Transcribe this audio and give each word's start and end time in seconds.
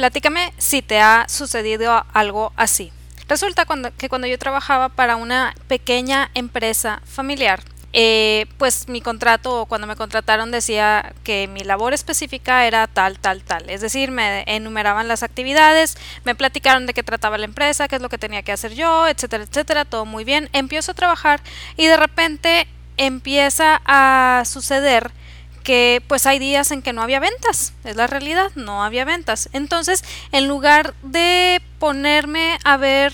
Platícame 0.00 0.54
si 0.56 0.80
te 0.80 0.98
ha 0.98 1.26
sucedido 1.28 2.06
algo 2.14 2.54
así. 2.56 2.90
Resulta 3.28 3.66
que 3.98 4.08
cuando 4.08 4.26
yo 4.26 4.38
trabajaba 4.38 4.88
para 4.88 5.16
una 5.16 5.54
pequeña 5.68 6.30
empresa 6.32 7.02
familiar, 7.04 7.62
eh, 7.92 8.46
pues 8.56 8.88
mi 8.88 9.02
contrato 9.02 9.60
o 9.60 9.66
cuando 9.66 9.86
me 9.86 9.96
contrataron 9.96 10.50
decía 10.52 11.12
que 11.22 11.48
mi 11.48 11.64
labor 11.64 11.92
específica 11.92 12.66
era 12.66 12.86
tal, 12.86 13.18
tal, 13.18 13.42
tal. 13.42 13.68
Es 13.68 13.82
decir, 13.82 14.10
me 14.10 14.42
enumeraban 14.46 15.06
las 15.06 15.22
actividades, 15.22 15.98
me 16.24 16.34
platicaron 16.34 16.86
de 16.86 16.94
qué 16.94 17.02
trataba 17.02 17.36
la 17.36 17.44
empresa, 17.44 17.86
qué 17.86 17.96
es 17.96 18.02
lo 18.02 18.08
que 18.08 18.16
tenía 18.16 18.42
que 18.42 18.52
hacer 18.52 18.72
yo, 18.72 19.06
etcétera, 19.06 19.44
etcétera, 19.44 19.84
todo 19.84 20.06
muy 20.06 20.24
bien. 20.24 20.48
Empiezo 20.54 20.92
a 20.92 20.94
trabajar 20.94 21.42
y 21.76 21.88
de 21.88 21.98
repente 21.98 22.66
empieza 22.96 23.82
a 23.84 24.44
suceder 24.46 25.10
que 25.70 26.02
pues 26.08 26.26
hay 26.26 26.40
días 26.40 26.72
en 26.72 26.82
que 26.82 26.92
no 26.92 27.00
había 27.00 27.20
ventas, 27.20 27.74
es 27.84 27.94
la 27.94 28.08
realidad, 28.08 28.50
no 28.56 28.82
había 28.82 29.04
ventas. 29.04 29.48
Entonces, 29.52 30.02
en 30.32 30.48
lugar 30.48 30.94
de 31.04 31.62
ponerme 31.78 32.58
a 32.64 32.76
ver 32.76 33.12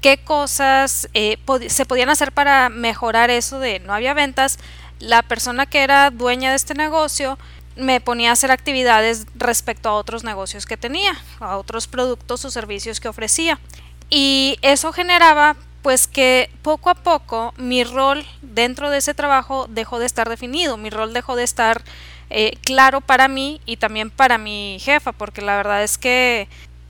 qué 0.00 0.16
cosas 0.16 1.08
eh, 1.14 1.36
se 1.66 1.84
podían 1.84 2.08
hacer 2.08 2.30
para 2.30 2.68
mejorar 2.68 3.30
eso 3.30 3.58
de 3.58 3.80
no 3.80 3.92
había 3.92 4.14
ventas, 4.14 4.60
la 5.00 5.24
persona 5.24 5.66
que 5.66 5.82
era 5.82 6.12
dueña 6.12 6.50
de 6.50 6.56
este 6.56 6.74
negocio 6.74 7.40
me 7.74 8.00
ponía 8.00 8.30
a 8.30 8.34
hacer 8.34 8.52
actividades 8.52 9.26
respecto 9.34 9.88
a 9.88 9.94
otros 9.94 10.22
negocios 10.22 10.64
que 10.64 10.76
tenía, 10.76 11.20
a 11.40 11.56
otros 11.56 11.88
productos 11.88 12.44
o 12.44 12.52
servicios 12.52 13.00
que 13.00 13.08
ofrecía. 13.08 13.58
Y 14.10 14.58
eso 14.62 14.92
generaba 14.92 15.56
pues 15.86 16.08
que 16.08 16.50
poco 16.62 16.90
a 16.90 16.96
poco 16.96 17.54
mi 17.58 17.84
rol 17.84 18.26
dentro 18.42 18.90
de 18.90 18.98
ese 18.98 19.14
trabajo 19.14 19.68
dejó 19.70 20.00
de 20.00 20.06
estar 20.06 20.28
definido, 20.28 20.76
mi 20.76 20.90
rol 20.90 21.12
dejó 21.12 21.36
de 21.36 21.44
estar 21.44 21.84
eh, 22.28 22.58
claro 22.62 23.00
para 23.00 23.28
mí 23.28 23.60
y 23.66 23.76
también 23.76 24.10
para 24.10 24.36
mi 24.36 24.78
jefa, 24.80 25.12
porque 25.12 25.42
la 25.42 25.54
verdad 25.54 25.84
es 25.84 25.96
que 25.96 26.48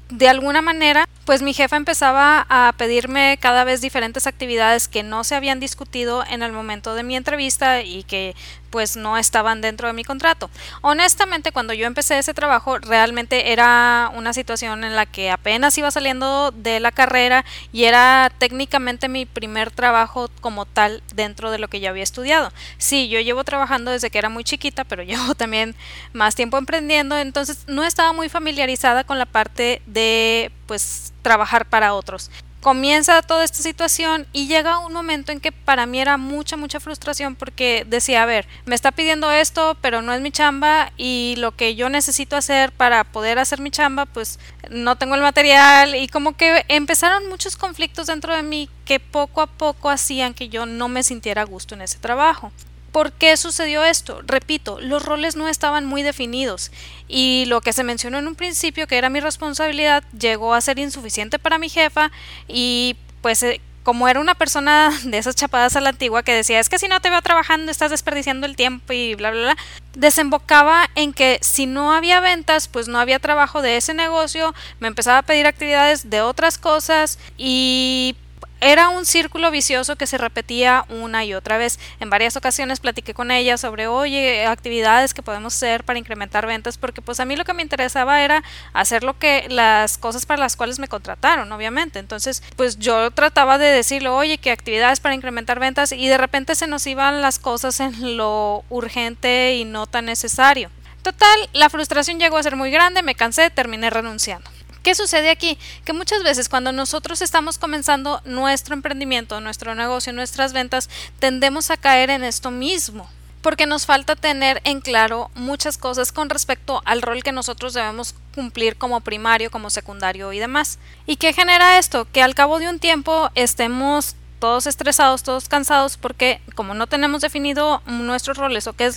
de 0.08 0.30
alguna 0.30 0.62
manera, 0.62 1.06
pues 1.26 1.42
mi 1.42 1.52
jefa 1.52 1.76
empezaba 1.76 2.46
a 2.48 2.72
pedirme 2.78 3.36
cada 3.38 3.64
vez 3.64 3.82
diferentes 3.82 4.26
actividades 4.26 4.88
que 4.88 5.02
no 5.02 5.24
se 5.24 5.34
habían 5.34 5.60
discutido 5.60 6.24
en 6.24 6.42
el 6.42 6.52
momento 6.52 6.94
de 6.94 7.02
mi 7.02 7.16
entrevista 7.16 7.82
y 7.82 8.02
que 8.04 8.34
pues 8.70 8.96
no 8.96 9.16
estaban 9.18 9.60
dentro 9.60 9.88
de 9.88 9.94
mi 9.94 10.04
contrato. 10.04 10.50
Honestamente, 10.82 11.52
cuando 11.52 11.72
yo 11.72 11.86
empecé 11.86 12.18
ese 12.18 12.34
trabajo, 12.34 12.78
realmente 12.78 13.52
era 13.52 14.10
una 14.14 14.32
situación 14.32 14.84
en 14.84 14.96
la 14.96 15.06
que 15.06 15.30
apenas 15.30 15.76
iba 15.78 15.90
saliendo 15.90 16.50
de 16.50 16.80
la 16.80 16.92
carrera 16.92 17.44
y 17.72 17.84
era 17.84 18.30
técnicamente 18.38 19.08
mi 19.08 19.26
primer 19.26 19.70
trabajo 19.70 20.30
como 20.40 20.66
tal 20.66 21.02
dentro 21.14 21.50
de 21.50 21.58
lo 21.58 21.68
que 21.68 21.80
yo 21.80 21.90
había 21.90 22.02
estudiado. 22.02 22.52
Sí, 22.78 23.08
yo 23.08 23.20
llevo 23.20 23.44
trabajando 23.44 23.90
desde 23.90 24.10
que 24.10 24.18
era 24.18 24.28
muy 24.28 24.44
chiquita, 24.44 24.84
pero 24.84 25.02
llevo 25.04 25.34
también 25.34 25.74
más 26.12 26.34
tiempo 26.34 26.58
emprendiendo, 26.58 27.18
entonces 27.18 27.64
no 27.66 27.84
estaba 27.84 28.12
muy 28.12 28.28
familiarizada 28.28 29.04
con 29.04 29.18
la 29.18 29.26
parte 29.26 29.82
de 29.86 30.50
pues 30.66 31.12
trabajar 31.22 31.66
para 31.66 31.94
otros 31.94 32.30
comienza 32.66 33.22
toda 33.22 33.44
esta 33.44 33.62
situación 33.62 34.26
y 34.32 34.48
llega 34.48 34.80
un 34.80 34.92
momento 34.92 35.30
en 35.30 35.38
que 35.38 35.52
para 35.52 35.86
mí 35.86 36.00
era 36.00 36.16
mucha, 36.16 36.56
mucha 36.56 36.80
frustración 36.80 37.36
porque 37.36 37.86
decía, 37.86 38.24
a 38.24 38.26
ver, 38.26 38.48
me 38.64 38.74
está 38.74 38.90
pidiendo 38.90 39.30
esto, 39.30 39.76
pero 39.80 40.02
no 40.02 40.12
es 40.12 40.20
mi 40.20 40.32
chamba 40.32 40.90
y 40.96 41.36
lo 41.38 41.54
que 41.54 41.76
yo 41.76 41.88
necesito 41.90 42.34
hacer 42.34 42.72
para 42.72 43.04
poder 43.04 43.38
hacer 43.38 43.60
mi 43.60 43.70
chamba, 43.70 44.04
pues 44.04 44.40
no 44.68 44.96
tengo 44.96 45.14
el 45.14 45.20
material 45.20 45.94
y 45.94 46.08
como 46.08 46.36
que 46.36 46.64
empezaron 46.66 47.28
muchos 47.28 47.56
conflictos 47.56 48.08
dentro 48.08 48.34
de 48.34 48.42
mí 48.42 48.68
que 48.84 48.98
poco 48.98 49.42
a 49.42 49.46
poco 49.46 49.88
hacían 49.88 50.34
que 50.34 50.48
yo 50.48 50.66
no 50.66 50.88
me 50.88 51.04
sintiera 51.04 51.42
a 51.42 51.44
gusto 51.44 51.76
en 51.76 51.82
ese 51.82 52.00
trabajo. 52.00 52.50
¿Por 52.96 53.12
qué 53.12 53.36
sucedió 53.36 53.84
esto? 53.84 54.22
Repito, 54.26 54.80
los 54.80 55.04
roles 55.04 55.36
no 55.36 55.48
estaban 55.48 55.84
muy 55.84 56.02
definidos 56.02 56.72
y 57.06 57.44
lo 57.46 57.60
que 57.60 57.74
se 57.74 57.84
mencionó 57.84 58.16
en 58.16 58.26
un 58.26 58.36
principio 58.36 58.86
que 58.86 58.96
era 58.96 59.10
mi 59.10 59.20
responsabilidad 59.20 60.02
llegó 60.18 60.54
a 60.54 60.62
ser 60.62 60.78
insuficiente 60.78 61.38
para 61.38 61.58
mi 61.58 61.68
jefa 61.68 62.10
y 62.48 62.96
pues 63.20 63.42
eh, 63.42 63.60
como 63.82 64.08
era 64.08 64.18
una 64.18 64.34
persona 64.34 64.90
de 65.04 65.18
esas 65.18 65.36
chapadas 65.36 65.76
a 65.76 65.82
la 65.82 65.90
antigua 65.90 66.22
que 66.22 66.32
decía 66.32 66.58
es 66.58 66.70
que 66.70 66.78
si 66.78 66.88
no 66.88 66.98
te 67.02 67.10
veo 67.10 67.20
trabajando 67.20 67.70
estás 67.70 67.90
desperdiciando 67.90 68.46
el 68.46 68.56
tiempo 68.56 68.94
y 68.94 69.14
bla 69.14 69.30
bla 69.30 69.40
bla, 69.42 69.56
desembocaba 69.92 70.88
en 70.94 71.12
que 71.12 71.38
si 71.42 71.66
no 71.66 71.92
había 71.92 72.20
ventas 72.20 72.66
pues 72.66 72.88
no 72.88 72.98
había 72.98 73.18
trabajo 73.18 73.60
de 73.60 73.76
ese 73.76 73.92
negocio, 73.92 74.54
me 74.80 74.88
empezaba 74.88 75.18
a 75.18 75.22
pedir 75.22 75.46
actividades 75.46 76.08
de 76.08 76.22
otras 76.22 76.56
cosas 76.56 77.18
y 77.36 78.16
era 78.60 78.88
un 78.88 79.04
círculo 79.04 79.50
vicioso 79.50 79.96
que 79.96 80.06
se 80.06 80.18
repetía 80.18 80.84
una 80.88 81.24
y 81.24 81.34
otra 81.34 81.58
vez. 81.58 81.78
En 82.00 82.10
varias 82.10 82.36
ocasiones 82.36 82.80
platiqué 82.80 83.14
con 83.14 83.30
ella 83.30 83.58
sobre, 83.58 83.86
oye, 83.86 84.46
actividades 84.46 85.14
que 85.14 85.22
podemos 85.22 85.54
hacer 85.54 85.84
para 85.84 85.98
incrementar 85.98 86.46
ventas, 86.46 86.78
porque 86.78 87.02
pues 87.02 87.20
a 87.20 87.24
mí 87.24 87.36
lo 87.36 87.44
que 87.44 87.54
me 87.54 87.62
interesaba 87.62 88.22
era 88.22 88.42
hacer 88.72 89.04
lo 89.04 89.18
que 89.18 89.46
las 89.48 89.98
cosas 89.98 90.26
para 90.26 90.40
las 90.40 90.56
cuales 90.56 90.78
me 90.78 90.88
contrataron, 90.88 91.50
obviamente. 91.52 91.98
Entonces, 91.98 92.42
pues 92.56 92.78
yo 92.78 93.10
trataba 93.10 93.58
de 93.58 93.66
decirle, 93.66 94.08
oye, 94.08 94.38
que 94.38 94.50
actividades 94.50 95.00
para 95.00 95.14
incrementar 95.14 95.60
ventas 95.60 95.92
y 95.92 96.08
de 96.08 96.18
repente 96.18 96.54
se 96.54 96.66
nos 96.66 96.86
iban 96.86 97.20
las 97.20 97.38
cosas 97.38 97.80
en 97.80 98.16
lo 98.16 98.64
urgente 98.70 99.56
y 99.56 99.64
no 99.64 99.86
tan 99.86 100.06
necesario. 100.06 100.70
Total, 101.02 101.48
la 101.52 101.70
frustración 101.70 102.18
llegó 102.18 102.36
a 102.36 102.42
ser 102.42 102.56
muy 102.56 102.70
grande, 102.70 103.02
me 103.02 103.14
cansé, 103.14 103.50
terminé 103.50 103.90
renunciando. 103.90 104.50
¿Qué 104.86 104.94
sucede 104.94 105.30
aquí? 105.30 105.58
Que 105.84 105.92
muchas 105.92 106.22
veces 106.22 106.48
cuando 106.48 106.70
nosotros 106.70 107.20
estamos 107.20 107.58
comenzando 107.58 108.22
nuestro 108.24 108.72
emprendimiento, 108.72 109.40
nuestro 109.40 109.74
negocio, 109.74 110.12
nuestras 110.12 110.52
ventas, 110.52 110.88
tendemos 111.18 111.72
a 111.72 111.76
caer 111.76 112.08
en 112.08 112.22
esto 112.22 112.52
mismo 112.52 113.10
porque 113.42 113.66
nos 113.66 113.84
falta 113.84 114.14
tener 114.14 114.60
en 114.62 114.80
claro 114.80 115.28
muchas 115.34 115.76
cosas 115.76 116.12
con 116.12 116.30
respecto 116.30 116.82
al 116.84 117.02
rol 117.02 117.24
que 117.24 117.32
nosotros 117.32 117.74
debemos 117.74 118.14
cumplir 118.32 118.76
como 118.76 119.00
primario, 119.00 119.50
como 119.50 119.70
secundario 119.70 120.32
y 120.32 120.38
demás. 120.38 120.78
¿Y 121.04 121.16
qué 121.16 121.32
genera 121.32 121.78
esto? 121.78 122.06
Que 122.12 122.22
al 122.22 122.36
cabo 122.36 122.60
de 122.60 122.68
un 122.68 122.78
tiempo 122.78 123.30
estemos 123.34 124.14
todos 124.38 124.66
estresados, 124.66 125.22
todos 125.22 125.48
cansados, 125.48 125.96
porque 125.96 126.40
como 126.54 126.74
no 126.74 126.86
tenemos 126.86 127.20
definido 127.20 127.82
nuestros 127.86 128.36
roles 128.36 128.66
o 128.66 128.72
qué, 128.72 128.90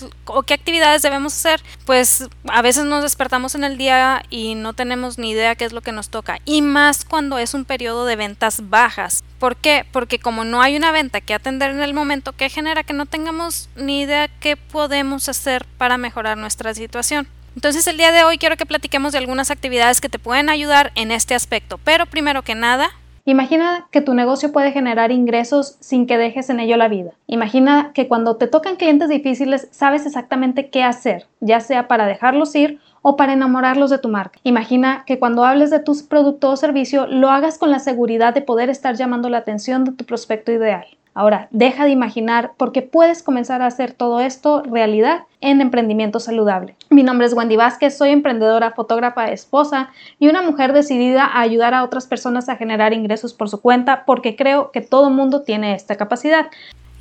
actividades 0.53 1.01
debemos 1.01 1.33
hacer, 1.33 1.61
pues 1.85 2.27
a 2.47 2.61
veces 2.61 2.85
nos 2.85 3.03
despertamos 3.03 3.55
en 3.55 3.63
el 3.63 3.77
día 3.77 4.23
y 4.29 4.55
no 4.55 4.73
tenemos 4.73 5.17
ni 5.17 5.31
idea 5.31 5.55
qué 5.55 5.65
es 5.65 5.73
lo 5.73 5.81
que 5.81 5.91
nos 5.91 6.09
toca. 6.09 6.39
Y 6.45 6.61
más 6.61 7.05
cuando 7.05 7.37
es 7.37 7.53
un 7.53 7.65
periodo 7.65 8.05
de 8.05 8.15
ventas 8.15 8.69
bajas. 8.69 9.23
¿Por 9.39 9.55
qué? 9.55 9.85
Porque 9.91 10.19
como 10.19 10.43
no 10.43 10.61
hay 10.61 10.75
una 10.75 10.91
venta 10.91 11.21
que 11.21 11.33
atender 11.33 11.71
en 11.71 11.81
el 11.81 11.93
momento, 11.93 12.33
que 12.33 12.49
genera 12.49 12.83
que 12.83 12.93
no 12.93 13.05
tengamos 13.05 13.69
ni 13.75 14.01
idea 14.01 14.27
qué 14.27 14.57
podemos 14.57 15.29
hacer 15.29 15.65
para 15.77 15.97
mejorar 15.97 16.37
nuestra 16.37 16.73
situación. 16.73 17.27
Entonces 17.55 17.87
el 17.87 17.97
día 17.97 18.11
de 18.11 18.23
hoy 18.23 18.37
quiero 18.37 18.57
que 18.57 18.65
platiquemos 18.65 19.11
de 19.11 19.17
algunas 19.17 19.51
actividades 19.51 20.01
que 20.01 20.09
te 20.09 20.19
pueden 20.19 20.49
ayudar 20.49 20.91
en 20.95 21.11
este 21.11 21.35
aspecto. 21.35 21.77
Pero 21.77 22.05
primero 22.05 22.43
que 22.43 22.55
nada, 22.55 22.91
Imagina 23.29 23.87
que 23.91 24.01
tu 24.01 24.15
negocio 24.15 24.51
puede 24.51 24.71
generar 24.71 25.11
ingresos 25.11 25.77
sin 25.81 26.07
que 26.07 26.17
dejes 26.17 26.49
en 26.49 26.59
ello 26.59 26.77
la 26.77 26.87
vida. 26.87 27.11
Imagina 27.27 27.91
que 27.93 28.07
cuando 28.07 28.37
te 28.37 28.47
tocan 28.47 28.75
clientes 28.75 29.07
difíciles 29.07 29.67
sabes 29.69 30.07
exactamente 30.07 30.71
qué 30.71 30.81
hacer, 30.81 31.27
ya 31.39 31.59
sea 31.59 31.87
para 31.87 32.07
dejarlos 32.07 32.55
ir 32.55 32.79
o 33.03 33.17
para 33.17 33.33
enamorarlos 33.33 33.91
de 33.91 33.99
tu 33.99 34.09
marca. 34.09 34.39
Imagina 34.41 35.03
que 35.05 35.19
cuando 35.19 35.45
hables 35.45 35.69
de 35.69 35.77
tu 35.77 35.93
producto 36.07 36.49
o 36.49 36.55
servicio 36.55 37.05
lo 37.05 37.29
hagas 37.29 37.59
con 37.59 37.69
la 37.69 37.77
seguridad 37.77 38.33
de 38.33 38.41
poder 38.41 38.71
estar 38.71 38.95
llamando 38.95 39.29
la 39.29 39.37
atención 39.37 39.83
de 39.83 39.91
tu 39.91 40.05
prospecto 40.05 40.51
ideal. 40.51 40.87
Ahora, 41.13 41.47
deja 41.51 41.85
de 41.85 41.91
imaginar 41.91 42.51
porque 42.57 42.81
puedes 42.81 43.23
comenzar 43.23 43.61
a 43.61 43.67
hacer 43.67 43.93
todo 43.93 44.19
esto 44.19 44.63
realidad 44.63 45.23
en 45.41 45.61
emprendimiento 45.61 46.19
saludable. 46.19 46.75
Mi 46.89 47.03
nombre 47.03 47.27
es 47.27 47.33
Wendy 47.33 47.55
Vázquez, 47.55 47.97
soy 47.97 48.11
emprendedora, 48.11 48.71
fotógrafa, 48.71 49.31
esposa 49.31 49.89
y 50.19 50.27
una 50.27 50.41
mujer 50.41 50.73
decidida 50.73 51.25
a 51.25 51.41
ayudar 51.41 51.73
a 51.73 51.83
otras 51.83 52.07
personas 52.07 52.49
a 52.49 52.57
generar 52.57 52.93
ingresos 52.93 53.33
por 53.33 53.49
su 53.49 53.61
cuenta 53.61 54.05
porque 54.05 54.35
creo 54.35 54.71
que 54.71 54.81
todo 54.81 55.09
mundo 55.09 55.41
tiene 55.41 55.73
esta 55.73 55.95
capacidad. 55.95 56.47